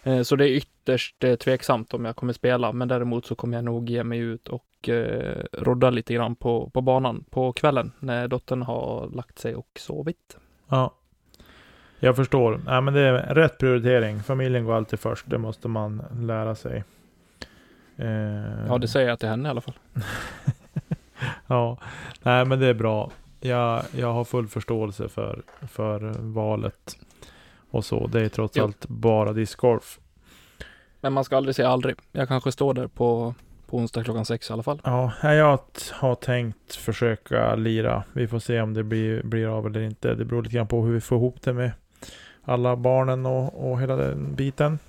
[0.04, 3.58] Eh, Så det är ytterst eh, tveksamt om jag kommer spela, men däremot så kommer
[3.58, 7.92] jag nog ge mig ut och eh, rodda lite grann på, på banan på kvällen
[8.00, 10.38] när dottern har lagt sig och sovit.
[10.70, 10.96] Ja.
[12.00, 12.62] Jag förstår.
[12.66, 14.24] Nej, men det är rätt prioritering.
[14.24, 15.30] Familjen går alltid först.
[15.30, 16.84] Det måste man lära sig.
[17.98, 19.74] Eh, Ja, det säger jag till henne i alla fall.
[21.48, 21.78] ja.
[22.24, 23.12] Nej, men det är bra.
[23.40, 25.42] Jag, jag har full förståelse för,
[25.72, 26.98] för valet
[27.72, 28.08] och så.
[28.08, 28.64] Det är trots Jo.
[28.64, 30.00] allt bara discgolf.
[31.02, 31.96] Men man ska aldrig säga aldrig.
[32.12, 33.34] Jag kanske står där på,
[33.68, 34.82] på onsdag klockan sex i alla fall.
[34.84, 35.60] Ja, jag
[35.94, 38.04] har tänkt försöka lira.
[38.14, 40.16] Vi får se om det blir, blir av eller inte.
[40.16, 41.72] Det beror lite grann på hur vi får ihop det med
[42.44, 44.80] alla barnen och, och hela den biten.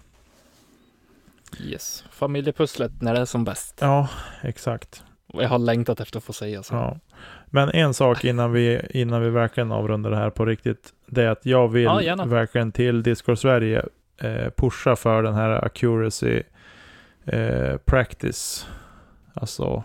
[1.61, 2.05] Yes.
[2.11, 3.79] Familjepusslet när det är som bäst.
[3.81, 4.09] Ja,
[4.43, 5.05] exakt.
[5.33, 6.75] Jag har längtat efter att få säga så.
[6.75, 6.99] Ja.
[7.47, 10.93] Men en sak innan vi, innan vi verkligen avrundar det här på riktigt.
[11.07, 13.85] Det är att jag vill Ja, verkligen till Discord Sverige
[14.19, 16.43] eh, pusha för den här accuracy
[17.25, 18.67] eh, practice.
[19.35, 19.85] Alltså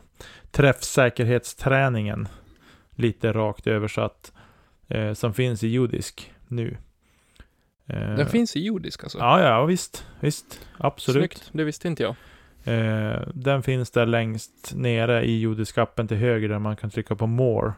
[0.52, 2.28] träffsäkerhetsträningen.
[2.96, 4.32] Lite rakt översatt.
[4.88, 6.78] Eh, som finns i judisk nu.
[7.88, 9.18] Eh, Den finns i jordisk alltså?
[9.18, 10.06] Ja, ja, visst.
[10.20, 10.68] Visst.
[10.78, 11.34] Absolut.
[11.34, 11.50] Snyggt.
[11.54, 12.16] Det visste inte jag.
[12.66, 17.28] Eh, den finns där längst nere i judiskappen till höger där man kan trycka på
[17.28, 17.74] more.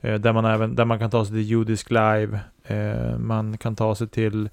[0.00, 2.40] Eh, där, man även, där man kan ta sig till judisk live.
[2.64, 4.48] Eh, man kan ta sig till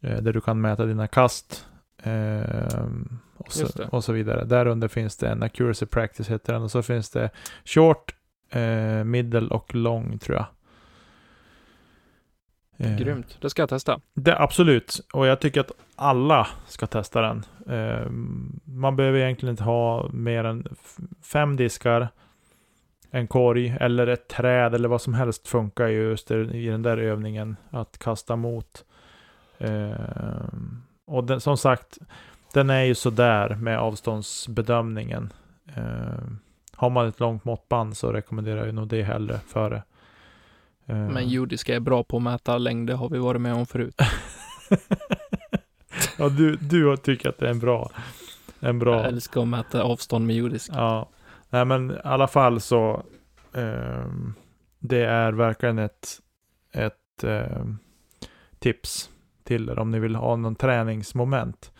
[0.00, 1.66] eh, där du kan mäta dina kast.
[2.02, 2.74] Eh,
[3.36, 4.44] och, så, och så vidare.
[4.44, 6.62] Där under finns det en accuracy practice heter den.
[6.62, 7.30] Och så finns det
[7.64, 8.14] short,
[8.50, 10.46] eh, middle och long tror jag.
[12.80, 13.38] Eh, Grymt.
[13.40, 14.00] Det ska jag testa.
[14.14, 17.44] det, absolut, och jag tycker att alla ska testa den.
[17.68, 18.10] Eh,
[18.64, 20.66] man behöver egentligen inte ha mer än
[21.22, 22.08] fem diskar,
[23.10, 26.82] en korg eller ett träd eller vad som helst funkar ju just i i den
[26.82, 28.84] där övningen att kasta mot.
[29.58, 29.90] Eh,
[31.06, 31.98] och den, som sagt,
[32.54, 35.32] den är ju sådär med avståndsbedömningen.
[35.74, 36.24] Eh,
[36.76, 39.82] har man ett långt måttband så rekommenderar jag nog det hellre före.
[40.90, 43.66] Eh, Men jordiska är bra på att mäta längd, det har vi varit med om
[43.66, 43.94] förut.
[46.18, 47.90] ja, du, du tycker att det är en bra...
[48.60, 48.96] En bra...
[48.96, 50.70] Jag älskar att mäta avstånd med jordisk.
[50.74, 51.08] Ja.
[51.50, 53.02] Nej men i alla fall så.
[53.54, 54.34] ehm,
[54.78, 56.20] det är verkligen ett,
[56.72, 57.78] ett ehm,
[58.58, 59.10] tips
[59.44, 61.72] till er om ni vill ha någon träningsmoment.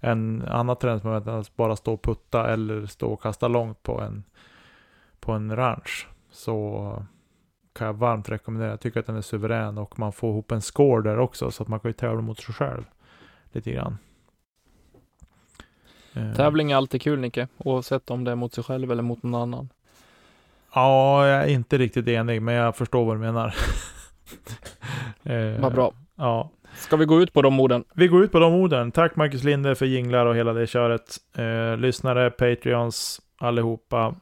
[0.00, 4.00] En annat träningsmoment än att bara stå och putta eller stå och kasta långt på
[4.00, 4.24] en,
[5.20, 6.08] på en ranch.
[6.30, 7.06] Så
[7.78, 8.70] kan jag varmt rekommendera.
[8.70, 11.62] Jag tycker att den är suverän och man får ihop en score där också så
[11.62, 12.84] att man kan ju tävla mot sig själv.
[13.52, 13.98] Lite grann.
[16.14, 19.22] Eh, Tävling är alltid kul Nicke, oavsett om det är mot sig själv eller mot
[19.22, 19.68] någon annan.
[20.74, 23.54] Ja, jag är inte riktigt enig, men jag förstår vad du menar.
[25.22, 25.92] Eh, Vad bra.
[26.16, 26.50] Ja.
[26.74, 27.84] Ska vi gå ut på de orden?
[27.94, 28.92] Vi går ut på de orden.
[28.92, 31.16] Tack Marcus Linde för jinglar och hela det köret.
[31.36, 34.14] Eh, lyssnare, Patreons, allihopa.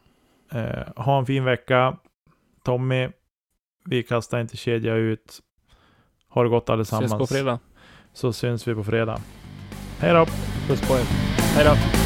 [0.52, 1.96] Eh, ha en fin vecka.
[2.64, 3.08] Tommy,
[3.86, 5.40] vi kastar inte kedja ut.
[6.28, 7.12] Ha det gott allesammans.
[7.12, 7.58] Ses på fredag.
[8.12, 9.20] Så syns vi på fredag.
[9.98, 10.26] Hej då!
[10.68, 11.04] Puss på er.
[11.54, 12.05] Hej då.